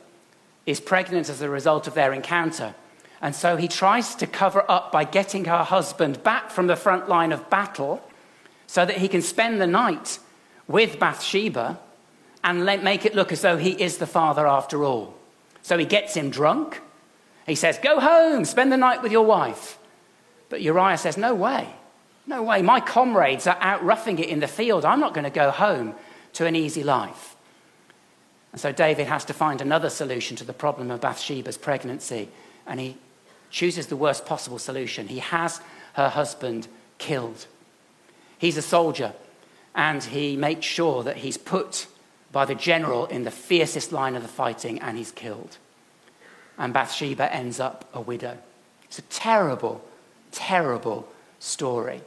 is 0.67 0.81
pregnant 0.81 1.31
as 1.31 1.41
a 1.41 1.49
result 1.49 1.87
of 1.87 1.95
their 1.95 2.13
encounter. 2.13 2.75
And 3.23 3.35
so 3.35 3.57
he 3.57 3.67
tries 3.67 4.15
to 4.17 4.27
cover 4.27 4.65
up 4.71 4.93
by 4.93 5.05
getting 5.05 5.47
her 5.47 5.65
husband 5.65 6.23
back 6.23 6.51
from 6.51 6.67
the 6.67 6.77
front 6.77 7.09
line 7.09 7.33
of 7.33 7.49
battle 7.51 8.03
so 8.67 8.85
that 8.85 8.99
he 8.99 9.09
can 9.09 9.23
spend 9.23 9.61
the 9.61 9.67
night 9.67 10.19
with 10.67 10.99
Bathsheba 10.99 11.81
and 12.49 12.65
make 12.83 13.05
it 13.05 13.15
look 13.15 13.31
as 13.31 13.43
though 13.43 13.59
he 13.59 13.73
is 13.73 13.99
the 13.99 14.07
father 14.07 14.47
after 14.47 14.83
all. 14.83 15.15
So 15.61 15.77
he 15.77 15.85
gets 15.85 16.15
him 16.15 16.31
drunk. 16.31 16.81
He 17.47 17.55
says, 17.55 17.79
Go 17.79 18.01
home, 18.01 18.47
spend 18.47 18.73
the 18.73 18.79
night 18.79 19.03
with 19.03 19.13
your 19.13 19.27
wife. 19.27 19.79
But 20.49 20.63
Uriah 20.63 20.97
says, 20.97 21.19
No 21.19 21.35
way. 21.35 21.69
No 22.27 22.43
way. 22.43 22.63
My 22.63 22.81
comrades 22.81 23.47
are 23.47 23.59
out 23.61 23.85
roughing 23.85 24.19
it 24.19 24.31
in 24.31 24.41
the 24.41 24.49
field. 24.49 24.87
I'm 24.87 24.99
not 24.99 25.13
going 25.13 25.25
to 25.25 25.31
go 25.31 25.51
home 25.51 25.95
to 26.35 26.47
an 26.47 26.57
easy 26.57 26.83
life. 26.83 27.37
And 28.53 28.61
so 28.61 28.73
David 28.73 29.09
has 29.09 29.27
to 29.27 29.35
find 29.35 29.61
another 29.61 29.91
solution 29.91 30.35
to 30.39 30.45
the 30.45 30.55
problem 30.55 30.91
of 30.91 31.03
Bathsheba's 31.03 31.59
pregnancy. 31.59 32.31
And 32.67 32.81
he 32.81 32.97
chooses 33.51 33.89
the 33.89 33.97
worst 33.97 34.25
possible 34.25 34.59
solution. 34.59 35.09
He 35.09 35.19
has 35.19 35.61
her 35.95 36.09
husband 36.09 36.67
killed. 36.97 37.47
He's 38.39 38.57
a 38.57 38.63
soldier, 38.63 39.13
and 39.75 40.03
he 40.03 40.35
makes 40.35 40.65
sure 40.65 41.03
that 41.03 41.19
he's 41.19 41.37
put 41.37 41.89
by 42.33 42.45
the 42.45 42.55
general 42.55 43.07
in 43.07 43.25
the 43.25 43.31
fiercest 43.31 43.93
line 43.93 44.15
of 44.15 44.23
the 44.23 44.29
fighting, 44.29 44.81
and 44.81 44.99
he's 44.99 45.11
killed. 45.11 45.59
And 46.59 46.73
Bathsheba 46.73 47.33
ends 47.33 47.61
up 47.61 47.89
a 47.95 48.01
widow. 48.01 48.39
It's 48.85 48.99
a 48.99 49.03
terrible, 49.03 49.85
terrible 50.33 51.09
story. 51.39 52.03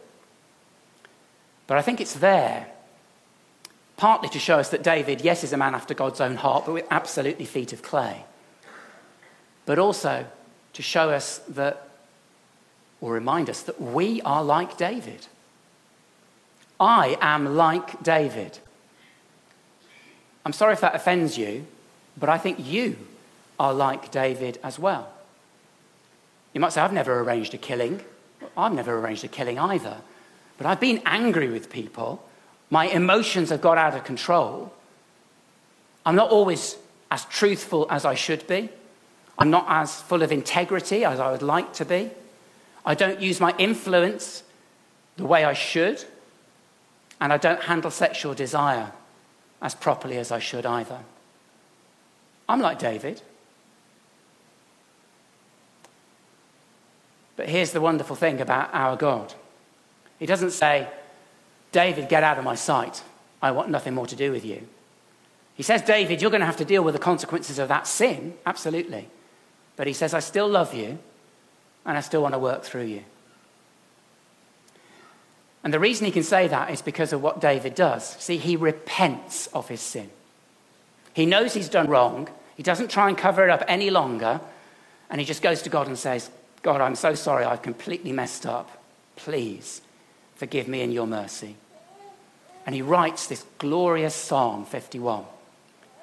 But 1.67 1.77
I 1.77 1.81
think 1.81 2.01
it's 2.01 2.15
there 2.15 2.67
partly 4.01 4.29
to 4.29 4.39
show 4.39 4.57
us 4.57 4.69
that 4.69 4.81
David, 4.81 5.21
yes, 5.21 5.43
is 5.43 5.53
a 5.53 5.57
man 5.57 5.75
after 5.75 5.93
God's 5.93 6.19
own 6.19 6.35
heart, 6.35 6.65
but 6.65 6.73
with 6.73 6.87
absolutely 6.89 7.45
feet 7.45 7.71
of 7.71 7.83
clay. 7.83 8.25
But 9.67 9.77
also 9.77 10.25
to 10.73 10.81
show 10.81 11.11
us 11.11 11.37
that, 11.49 11.87
or 12.99 13.13
remind 13.13 13.47
us 13.47 13.61
that 13.61 13.79
we 13.79 14.19
are 14.23 14.43
like 14.43 14.75
David. 14.75 15.27
I 16.79 17.15
am 17.21 17.55
like 17.55 18.01
David. 18.01 18.57
I'm 20.45 20.53
sorry 20.53 20.73
if 20.73 20.81
that 20.81 20.95
offends 20.95 21.37
you, 21.37 21.65
but 22.17 22.29
I 22.29 22.37
think 22.37 22.57
you 22.59 22.97
are 23.59 23.73
like 23.73 24.11
David 24.11 24.59
as 24.63 24.79
well. 24.79 25.11
You 26.53 26.61
might 26.61 26.73
say, 26.73 26.81
I've 26.81 26.93
never 26.93 27.19
arranged 27.19 27.53
a 27.53 27.57
killing. 27.57 28.01
I've 28.57 28.73
never 28.73 28.97
arranged 28.97 29.23
a 29.23 29.27
killing 29.27 29.59
either. 29.59 29.97
But 30.57 30.65
I've 30.65 30.79
been 30.79 31.01
angry 31.05 31.49
with 31.49 31.71
people 31.71 32.23
my 32.71 32.85
emotions 32.85 33.49
have 33.49 33.61
got 33.61 33.77
out 33.77 33.93
of 33.93 34.05
control. 34.05 34.73
I'm 36.05 36.15
not 36.15 36.31
always 36.31 36.77
as 37.11 37.25
truthful 37.25 37.85
as 37.89 38.05
I 38.05 38.15
should 38.15 38.47
be. 38.47 38.69
I'm 39.37 39.51
not 39.51 39.65
as 39.67 40.01
full 40.01 40.23
of 40.23 40.31
integrity 40.31 41.03
as 41.03 41.19
I 41.19 41.31
would 41.31 41.41
like 41.41 41.73
to 41.73 41.85
be. 41.85 42.09
I 42.85 42.95
don't 42.95 43.19
use 43.19 43.39
my 43.41 43.53
influence 43.57 44.43
the 45.17 45.25
way 45.25 45.43
I 45.43 45.53
should. 45.53 46.03
And 47.19 47.33
I 47.33 47.37
don't 47.37 47.61
handle 47.61 47.91
sexual 47.91 48.33
desire 48.33 48.93
as 49.61 49.75
properly 49.75 50.17
as 50.17 50.31
I 50.31 50.39
should 50.39 50.65
either. 50.65 50.99
I'm 52.49 52.61
like 52.61 52.79
David. 52.79 53.21
But 57.35 57.49
here's 57.49 57.71
the 57.71 57.81
wonderful 57.81 58.15
thing 58.15 58.41
about 58.41 58.69
our 58.73 58.95
God 58.95 59.33
He 60.19 60.25
doesn't 60.25 60.51
say, 60.51 60.87
David, 61.71 62.09
get 62.09 62.23
out 62.23 62.37
of 62.37 62.43
my 62.43 62.55
sight. 62.55 63.03
I 63.41 63.51
want 63.51 63.69
nothing 63.69 63.93
more 63.93 64.07
to 64.07 64.15
do 64.15 64.31
with 64.31 64.45
you. 64.45 64.67
He 65.55 65.63
says, 65.63 65.81
David, 65.81 66.21
you're 66.21 66.31
going 66.31 66.41
to 66.41 66.45
have 66.45 66.57
to 66.57 66.65
deal 66.65 66.83
with 66.83 66.93
the 66.93 66.99
consequences 66.99 67.59
of 67.59 67.67
that 67.69 67.87
sin. 67.87 68.35
Absolutely. 68.45 69.09
But 69.75 69.87
he 69.87 69.93
says, 69.93 70.13
I 70.13 70.19
still 70.19 70.47
love 70.47 70.73
you 70.73 70.99
and 71.85 71.97
I 71.97 72.01
still 72.01 72.21
want 72.21 72.33
to 72.33 72.39
work 72.39 72.63
through 72.63 72.83
you. 72.83 73.03
And 75.63 75.73
the 75.73 75.79
reason 75.79 76.05
he 76.05 76.11
can 76.11 76.23
say 76.23 76.47
that 76.47 76.71
is 76.71 76.81
because 76.81 77.13
of 77.13 77.21
what 77.21 77.39
David 77.39 77.75
does. 77.75 78.15
See, 78.17 78.37
he 78.37 78.55
repents 78.55 79.47
of 79.47 79.67
his 79.67 79.81
sin. 79.81 80.09
He 81.13 81.25
knows 81.25 81.53
he's 81.53 81.69
done 81.69 81.87
wrong. 81.87 82.29
He 82.57 82.63
doesn't 82.63 82.89
try 82.89 83.09
and 83.09 83.17
cover 83.17 83.43
it 83.43 83.49
up 83.49 83.63
any 83.67 83.89
longer. 83.89 84.41
And 85.09 85.19
he 85.19 85.25
just 85.25 85.41
goes 85.41 85.61
to 85.63 85.69
God 85.69 85.87
and 85.87 85.97
says, 85.97 86.29
God, 86.63 86.81
I'm 86.81 86.95
so 86.95 87.13
sorry. 87.15 87.45
I've 87.45 87.61
completely 87.61 88.11
messed 88.11 88.45
up. 88.45 88.83
Please 89.15 89.81
forgive 90.35 90.67
me 90.67 90.81
in 90.81 90.91
your 90.91 91.05
mercy. 91.05 91.55
And 92.65 92.73
he 92.73 92.81
writes 92.81 93.27
this 93.27 93.45
glorious 93.57 94.15
Psalm 94.15 94.65
51. 94.65 95.25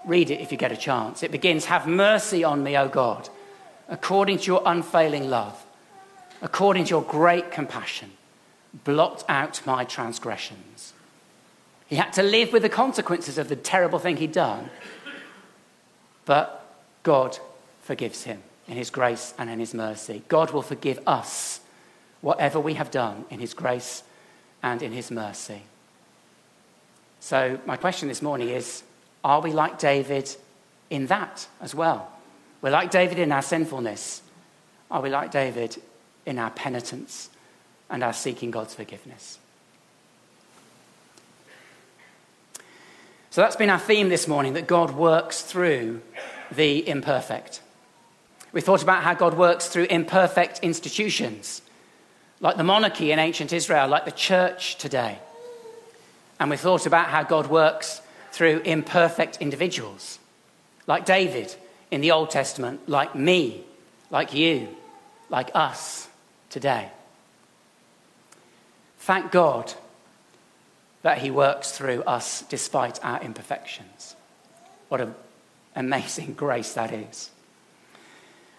Read 0.05 0.31
it 0.31 0.41
if 0.41 0.53
you 0.53 0.59
get 0.59 0.73
a 0.73 0.77
chance. 0.77 1.23
It 1.23 1.33
begins 1.33 1.65
Have 1.67 1.87
mercy 1.87 2.45
on 2.45 2.63
me, 2.63 2.77
O 2.77 2.89
God, 2.89 3.29
according 3.89 4.39
to 4.39 4.47
your 4.47 4.63
unfailing 4.65 5.31
love, 5.31 5.65
according 6.43 6.85
to 6.85 6.91
your 6.91 7.03
great 7.03 7.51
compassion. 7.51 8.11
Blot 8.73 9.25
out 9.29 9.63
my 9.67 9.85
transgressions. 9.85 10.93
He 11.87 11.97
had 11.97 12.13
to 12.15 12.23
live 12.23 12.53
with 12.53 12.63
the 12.63 12.69
consequences 12.69 13.39
of 13.39 13.49
the 13.49 13.57
terrible 13.57 13.99
thing 13.99 14.19
he'd 14.19 14.33
done, 14.33 14.69
but 16.27 16.67
God 17.03 17.39
forgives 17.81 18.25
him 18.25 18.43
in 18.67 18.77
his 18.77 18.91
grace 18.91 19.33
and 19.39 19.49
in 19.49 19.59
his 19.59 19.73
mercy. 19.73 20.23
God 20.29 20.51
will 20.51 20.63
forgive 20.63 21.01
us 21.07 21.61
whatever 22.21 22.61
we 22.61 22.75
have 22.75 22.91
done 22.91 23.25
in 23.31 23.41
his 23.41 23.55
grace 23.55 24.03
and 24.63 24.83
in 24.83 24.93
his 24.93 25.11
mercy. 25.11 25.63
So, 27.21 27.59
my 27.65 27.77
question 27.77 28.09
this 28.09 28.23
morning 28.23 28.51
is 28.51 28.83
are 29.25 29.41
we 29.41 29.53
like 29.53 29.79
David 29.79 30.37
in 30.91 31.07
that 31.07 31.49
as 31.61 31.75
well? 31.75 32.13
We're 32.61 32.71
like 32.71 32.91
David 32.91 33.19
in 33.19 33.33
our 33.33 33.43
sinfulness. 33.43 34.23
Are 34.91 35.01
we 35.01 35.09
like 35.09 35.31
David 35.31 35.81
in 36.27 36.39
our 36.39 36.51
penitence 36.51 37.31
and 37.91 38.03
are 38.03 38.13
seeking 38.13 38.51
God's 38.51 38.75
forgiveness? 38.75 39.39
So 43.31 43.43
that's 43.43 43.57
been 43.57 43.71
our 43.71 43.79
theme 43.79 44.09
this 44.09 44.27
morning 44.27 44.55
that 44.55 44.67
God 44.67 44.93
works 44.93 45.43
through 45.43 46.01
the 46.51 46.89
imperfect. 46.89 47.61
We 48.53 48.61
thought 48.61 48.83
about 48.83 49.03
how 49.03 49.15
God 49.15 49.35
works 49.35 49.69
through 49.69 49.85
imperfect 49.85 50.61
institutions 50.61 51.63
like 52.41 52.57
the 52.57 52.65
monarchy 52.65 53.11
in 53.13 53.19
ancient 53.19 53.53
Israel, 53.53 53.89
like 53.89 54.05
the 54.05 54.13
church 54.13 54.77
today. 54.77 55.19
And 56.39 56.51
we 56.51 56.57
thought 56.57 56.87
about 56.87 57.09
how 57.09 57.25
God 57.25 57.49
works 57.49 58.01
through 58.31 58.61
imperfect 58.65 59.39
individuals, 59.39 60.19
like 60.87 61.05
David 61.05 61.55
in 61.91 62.01
the 62.01 62.13
Old 62.13 62.31
Testament, 62.31 62.89
like 62.89 63.15
me, 63.15 63.65
like 64.11 64.33
you, 64.33 64.69
like 65.31 65.51
us 65.55 66.09
today. 66.51 66.91
Thank 69.09 69.33
God 69.33 69.73
that 71.01 71.17
He 71.17 71.31
works 71.31 71.73
through 71.73 72.03
us 72.03 72.43
despite 72.43 73.03
our 73.03 73.19
imperfections. 73.23 74.15
What 74.91 75.01
an 75.01 75.15
amazing 75.75 76.35
grace 76.37 76.75
that 76.75 76.93
is. 76.93 77.31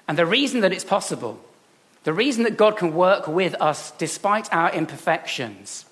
And 0.08 0.18
the 0.18 0.26
reason 0.26 0.62
that 0.62 0.74
it's 0.74 0.84
possible 0.84 1.40
the 2.04 2.14
reason 2.14 2.46
that 2.46 2.58
God 2.58 2.78
can 2.78 2.96
work 2.96 3.28
with 3.28 3.54
us 3.62 3.92
despite 3.92 4.52
our 4.52 4.72
imperfections 4.72 5.86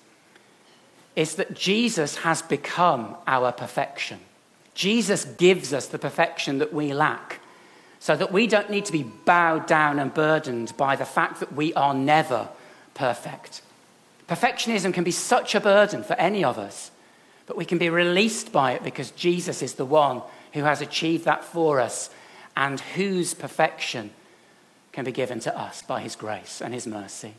is 1.14 1.36
that 1.36 1.54
Jesus 1.54 2.16
has 2.16 2.42
become 2.42 3.14
our 3.28 3.52
perfection. 3.52 4.18
Jesus 4.74 5.24
gives 5.24 5.72
us 5.72 5.86
the 5.86 6.00
perfection 6.00 6.58
that 6.58 6.74
we 6.74 6.92
lack 6.92 7.38
so 8.00 8.16
that 8.16 8.32
we 8.32 8.48
don't 8.48 8.70
need 8.70 8.86
to 8.86 8.92
be 8.92 9.04
bowed 9.04 9.68
down 9.68 10.00
and 10.00 10.12
burdened 10.12 10.76
by 10.76 10.96
the 10.96 11.04
fact 11.04 11.38
that 11.38 11.52
we 11.52 11.72
are 11.74 11.94
never 11.94 12.48
perfect. 12.94 13.62
Perfectionism 14.28 14.92
can 14.92 15.04
be 15.04 15.10
such 15.10 15.54
a 15.54 15.60
burden 15.60 16.02
for 16.02 16.14
any 16.14 16.44
of 16.44 16.58
us, 16.58 16.90
but 17.46 17.56
we 17.56 17.64
can 17.64 17.78
be 17.78 17.88
released 17.88 18.52
by 18.52 18.72
it 18.72 18.84
because 18.84 19.10
Jesus 19.12 19.62
is 19.62 19.74
the 19.74 19.86
one 19.86 20.22
who 20.52 20.62
has 20.64 20.82
achieved 20.82 21.24
that 21.24 21.44
for 21.44 21.80
us 21.80 22.10
and 22.56 22.80
whose 22.80 23.32
perfection 23.32 24.10
can 24.92 25.04
be 25.04 25.12
given 25.12 25.40
to 25.40 25.58
us 25.58 25.82
by 25.82 26.00
his 26.00 26.14
grace 26.14 26.60
and 26.60 26.74
his 26.74 26.86
mercy. 26.86 27.34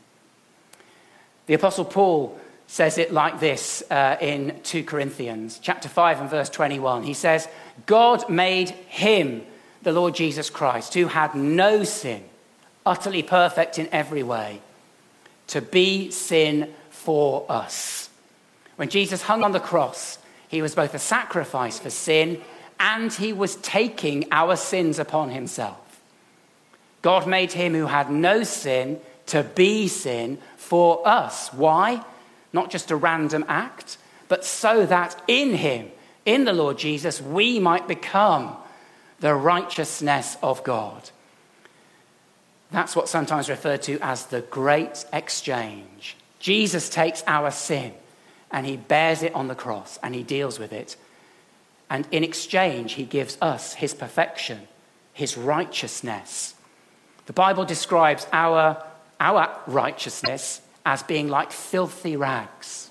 The 1.46 1.54
Apostle 1.54 1.86
Paul 1.86 2.40
says 2.68 2.98
it 2.98 3.12
like 3.12 3.40
this 3.40 3.84
uh, 3.90 4.18
in 4.22 4.60
2 4.64 4.84
Corinthians 4.84 5.60
chapter 5.62 5.90
5 5.90 6.22
and 6.22 6.30
verse 6.30 6.50
21. 6.50 7.04
He 7.04 7.14
says, 7.14 7.48
God 7.86 8.30
made 8.30 8.70
him, 8.70 9.44
the 9.82 9.92
Lord 9.92 10.16
Jesus 10.16 10.50
Christ, 10.50 10.94
who 10.94 11.08
had 11.08 11.36
no 11.36 11.84
sin, 11.84 12.24
utterly 12.86 13.24
perfect 13.24 13.80
in 13.80 13.90
every 13.92 14.24
way, 14.24 14.62
to 15.48 15.62
be 15.62 16.12
sin 16.12 16.74
for 17.10 17.44
us. 17.50 18.08
When 18.76 18.88
Jesus 18.88 19.24
hung 19.24 19.44
on 19.44 19.52
the 19.52 19.60
cross, 19.60 20.20
he 20.48 20.62
was 20.62 20.76
both 20.76 20.94
a 20.94 21.00
sacrifice 21.00 21.80
for 21.80 21.90
sin 21.90 22.40
and 22.80 23.12
he 23.12 23.34
was 23.34 23.56
taking 23.56 24.28
our 24.32 24.56
sins 24.56 25.00
upon 25.00 25.32
himself. 25.32 26.04
God 27.02 27.26
made 27.26 27.54
him 27.54 27.74
who 27.74 27.88
had 27.88 28.12
no 28.12 28.44
sin 28.44 29.00
to 29.26 29.42
be 29.42 29.88
sin 29.88 30.38
for 30.56 31.02
us. 31.04 31.52
Why? 31.52 32.06
Not 32.54 32.70
just 32.70 32.92
a 32.92 32.96
random 32.96 33.44
act, 33.48 33.98
but 34.28 34.46
so 34.46 34.86
that 34.86 35.20
in 35.28 35.56
him, 35.56 35.90
in 36.28 36.46
the 36.46 36.54
Lord 36.54 36.78
Jesus, 36.78 37.20
we 37.20 37.58
might 37.58 37.88
become 37.88 38.56
the 39.20 39.34
righteousness 39.34 40.38
of 40.44 40.64
God. 40.64 41.10
That's 42.70 42.96
what's 42.96 43.10
sometimes 43.10 43.50
referred 43.50 43.82
to 43.82 43.98
as 44.00 44.28
the 44.28 44.42
great 44.42 45.06
exchange. 45.12 46.16
Jesus 46.40 46.90
takes 46.90 47.24
our 47.28 47.52
sin 47.52 47.94
and 48.52 48.66
he 48.66 48.78
bears 48.78 49.22
it 49.24 49.36
on 49.36 49.48
the 49.48 49.56
cross 49.56 50.00
and 50.02 50.16
he 50.16 50.24
deals 50.24 50.58
with 50.58 50.74
it. 50.74 50.96
And 51.90 52.08
in 52.12 52.24
exchange, 52.24 52.94
he 52.94 53.04
gives 53.04 53.38
us 53.42 53.74
his 53.74 53.94
perfection, 53.94 54.68
his 55.14 55.38
righteousness. 55.38 56.56
The 57.26 57.34
Bible 57.34 57.66
describes 57.66 58.26
our, 58.32 58.84
our 59.20 59.56
righteousness 59.68 60.62
as 60.86 61.04
being 61.04 61.28
like 61.28 61.52
filthy 61.52 62.16
rags. 62.16 62.90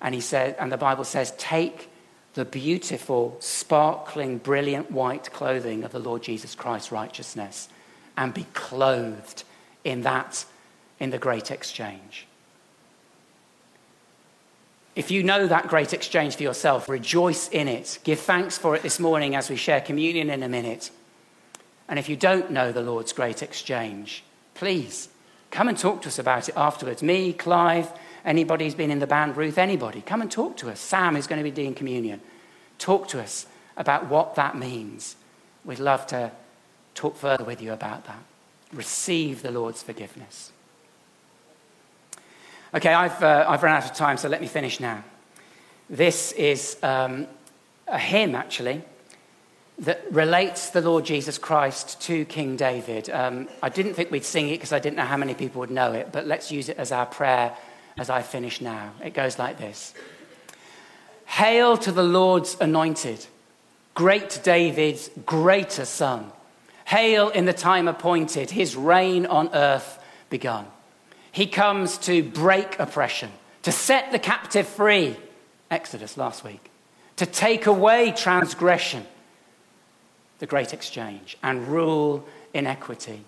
And 0.00 0.14
he 0.14 0.20
said, 0.20 0.56
and 0.58 0.70
the 0.70 0.76
Bible 0.76 1.04
says, 1.04 1.32
take 1.36 1.90
the 2.34 2.44
beautiful, 2.44 3.36
sparkling, 3.40 4.38
brilliant 4.38 4.90
white 4.90 5.32
clothing 5.32 5.82
of 5.82 5.92
the 5.92 5.98
Lord 5.98 6.22
Jesus 6.22 6.54
Christ's 6.54 6.92
righteousness 6.92 7.68
and 8.16 8.32
be 8.32 8.46
clothed 8.54 9.42
in 9.84 10.02
that 10.02 10.44
in 11.00 11.10
the 11.10 11.18
great 11.18 11.50
exchange. 11.50 12.26
If 14.96 15.12
you 15.12 15.22
know 15.22 15.46
that 15.46 15.68
great 15.68 15.92
exchange 15.92 16.34
for 16.34 16.42
yourself, 16.42 16.88
rejoice 16.88 17.48
in 17.50 17.68
it. 17.68 18.00
Give 18.02 18.18
thanks 18.18 18.58
for 18.58 18.74
it 18.74 18.82
this 18.82 18.98
morning 18.98 19.36
as 19.36 19.48
we 19.48 19.54
share 19.54 19.80
communion 19.80 20.28
in 20.28 20.42
a 20.42 20.48
minute. 20.48 20.90
And 21.88 22.00
if 22.00 22.08
you 22.08 22.16
don't 22.16 22.50
know 22.50 22.72
the 22.72 22.82
Lord's 22.82 23.12
great 23.12 23.40
exchange, 23.40 24.24
please 24.54 25.08
come 25.52 25.68
and 25.68 25.78
talk 25.78 26.02
to 26.02 26.08
us 26.08 26.18
about 26.18 26.48
it 26.48 26.56
afterwards. 26.56 27.02
Me, 27.02 27.32
Clive, 27.32 27.92
anybody 28.24 28.64
who's 28.64 28.74
been 28.74 28.90
in 28.90 28.98
the 28.98 29.06
band, 29.06 29.36
Ruth, 29.36 29.56
anybody, 29.56 30.00
come 30.00 30.20
and 30.20 30.30
talk 30.30 30.56
to 30.56 30.68
us. 30.68 30.80
Sam 30.80 31.14
is 31.14 31.28
going 31.28 31.38
to 31.38 31.48
be 31.48 31.54
doing 31.54 31.74
communion. 31.74 32.20
Talk 32.78 33.06
to 33.08 33.20
us 33.20 33.46
about 33.76 34.08
what 34.08 34.34
that 34.34 34.58
means. 34.58 35.14
We'd 35.64 35.78
love 35.78 36.08
to 36.08 36.32
talk 36.94 37.16
further 37.16 37.44
with 37.44 37.62
you 37.62 37.72
about 37.72 38.04
that. 38.06 38.22
Receive 38.72 39.42
the 39.42 39.52
Lord's 39.52 39.82
forgiveness. 39.82 40.50
Okay, 42.74 42.92
I've, 42.92 43.22
uh, 43.22 43.46
I've 43.48 43.62
run 43.62 43.74
out 43.74 43.86
of 43.86 43.96
time, 43.96 44.18
so 44.18 44.28
let 44.28 44.42
me 44.42 44.46
finish 44.46 44.78
now. 44.78 45.02
This 45.88 46.32
is 46.32 46.76
um, 46.82 47.26
a 47.86 47.98
hymn, 47.98 48.34
actually, 48.34 48.82
that 49.78 50.04
relates 50.10 50.68
the 50.68 50.82
Lord 50.82 51.06
Jesus 51.06 51.38
Christ 51.38 51.98
to 52.02 52.26
King 52.26 52.56
David. 52.56 53.08
Um, 53.08 53.48
I 53.62 53.70
didn't 53.70 53.94
think 53.94 54.10
we'd 54.10 54.22
sing 54.22 54.50
it 54.50 54.58
because 54.58 54.74
I 54.74 54.80
didn't 54.80 54.96
know 54.96 55.06
how 55.06 55.16
many 55.16 55.32
people 55.32 55.60
would 55.60 55.70
know 55.70 55.92
it, 55.92 56.12
but 56.12 56.26
let's 56.26 56.52
use 56.52 56.68
it 56.68 56.76
as 56.76 56.92
our 56.92 57.06
prayer 57.06 57.56
as 57.96 58.10
I 58.10 58.20
finish 58.20 58.60
now. 58.60 58.92
It 59.02 59.14
goes 59.14 59.38
like 59.38 59.56
this 59.56 59.94
Hail 61.24 61.78
to 61.78 61.90
the 61.90 62.02
Lord's 62.02 62.58
anointed, 62.60 63.24
great 63.94 64.40
David's 64.42 65.08
greater 65.24 65.86
son. 65.86 66.32
Hail 66.84 67.30
in 67.30 67.46
the 67.46 67.54
time 67.54 67.88
appointed, 67.88 68.50
his 68.50 68.76
reign 68.76 69.24
on 69.24 69.48
earth 69.54 69.98
begun. 70.28 70.66
He 71.38 71.46
comes 71.46 71.98
to 71.98 72.24
break 72.24 72.80
oppression, 72.80 73.30
to 73.62 73.70
set 73.70 74.10
the 74.10 74.18
captive 74.18 74.66
free, 74.66 75.16
Exodus 75.70 76.16
last 76.16 76.42
week, 76.42 76.68
to 77.14 77.26
take 77.26 77.66
away 77.66 78.10
transgression, 78.10 79.06
the 80.40 80.46
great 80.46 80.74
exchange, 80.74 81.38
and 81.40 81.68
rule 81.68 82.26
inequity. 82.52 83.22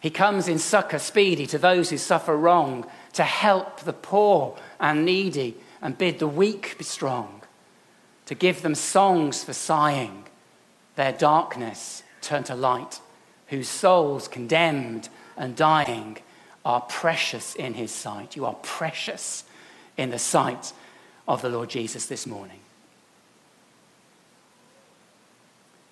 He 0.00 0.08
comes 0.08 0.46
in 0.46 0.60
succor 0.60 1.00
speedy 1.00 1.46
to 1.48 1.58
those 1.58 1.90
who 1.90 1.98
suffer 1.98 2.36
wrong, 2.36 2.86
to 3.14 3.24
help 3.24 3.80
the 3.80 3.92
poor 3.92 4.56
and 4.78 5.04
needy, 5.04 5.56
and 5.82 5.98
bid 5.98 6.20
the 6.20 6.28
weak 6.28 6.78
be 6.78 6.84
strong, 6.84 7.42
to 8.26 8.36
give 8.36 8.62
them 8.62 8.76
songs 8.76 9.42
for 9.42 9.52
sighing, 9.52 10.26
their 10.94 11.10
darkness 11.10 12.04
turn 12.20 12.44
to 12.44 12.54
light, 12.54 13.00
whose 13.48 13.68
souls 13.68 14.28
condemned 14.28 15.08
and 15.36 15.56
dying 15.56 16.18
are 16.64 16.80
precious 16.82 17.54
in 17.54 17.74
his 17.74 17.90
sight. 17.90 18.36
You 18.36 18.46
are 18.46 18.56
precious 18.62 19.44
in 19.96 20.10
the 20.10 20.18
sight 20.18 20.72
of 21.26 21.42
the 21.42 21.48
Lord 21.48 21.70
Jesus 21.70 22.06
this 22.06 22.26
morning. 22.26 22.60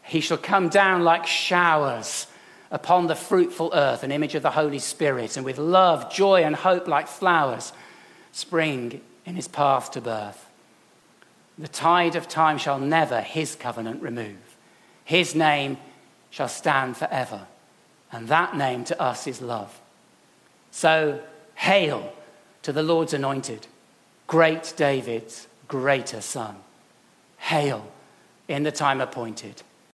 He 0.03 0.21
shall 0.21 0.39
come 0.39 0.69
down 0.69 1.03
like 1.03 1.27
showers 1.27 2.27
upon 2.71 3.07
the 3.07 3.15
fruitful 3.15 3.71
earth, 3.75 4.03
an 4.03 4.13
image 4.13 4.35
of 4.35 4.43
the 4.43 4.53
Holy 4.53 4.79
Spirit, 4.79 5.37
and 5.37 5.45
with 5.45 5.59
love, 5.59 6.13
joy, 6.13 6.43
and 6.43 6.55
hope 6.55 6.87
like 6.87 7.09
flowers 7.09 7.73
spring 8.33 9.01
in 9.25 9.35
his 9.35 9.49
path 9.49 9.91
to 9.93 10.01
birth. 10.01 10.49
The 11.59 11.69
tide 11.69 12.17
of 12.17 12.29
time 12.29 12.59
shall 12.59 12.79
never 12.79 13.21
his 13.21 13.57
covenant 13.57 14.03
remove. 14.03 14.57
His 15.05 15.35
name 15.35 15.79
shall 16.31 16.49
stand 16.49 16.97
forever, 16.97 17.47
and 18.13 18.29
that 18.29 18.57
name 18.57 18.85
to 18.85 19.01
us 19.01 19.27
is 19.27 19.41
love. 19.41 19.81
So, 20.77 21.21
hail 21.55 22.13
to 22.61 22.71
the 22.71 22.83
Lord's 22.83 23.15
anointed, 23.15 23.67
great 24.27 24.75
David's 24.77 25.49
greater 25.69 26.21
son. 26.21 26.57
Hail 27.39 27.91
in 28.47 28.63
the 28.63 28.71
time 28.71 29.01
appointed. 29.01 29.63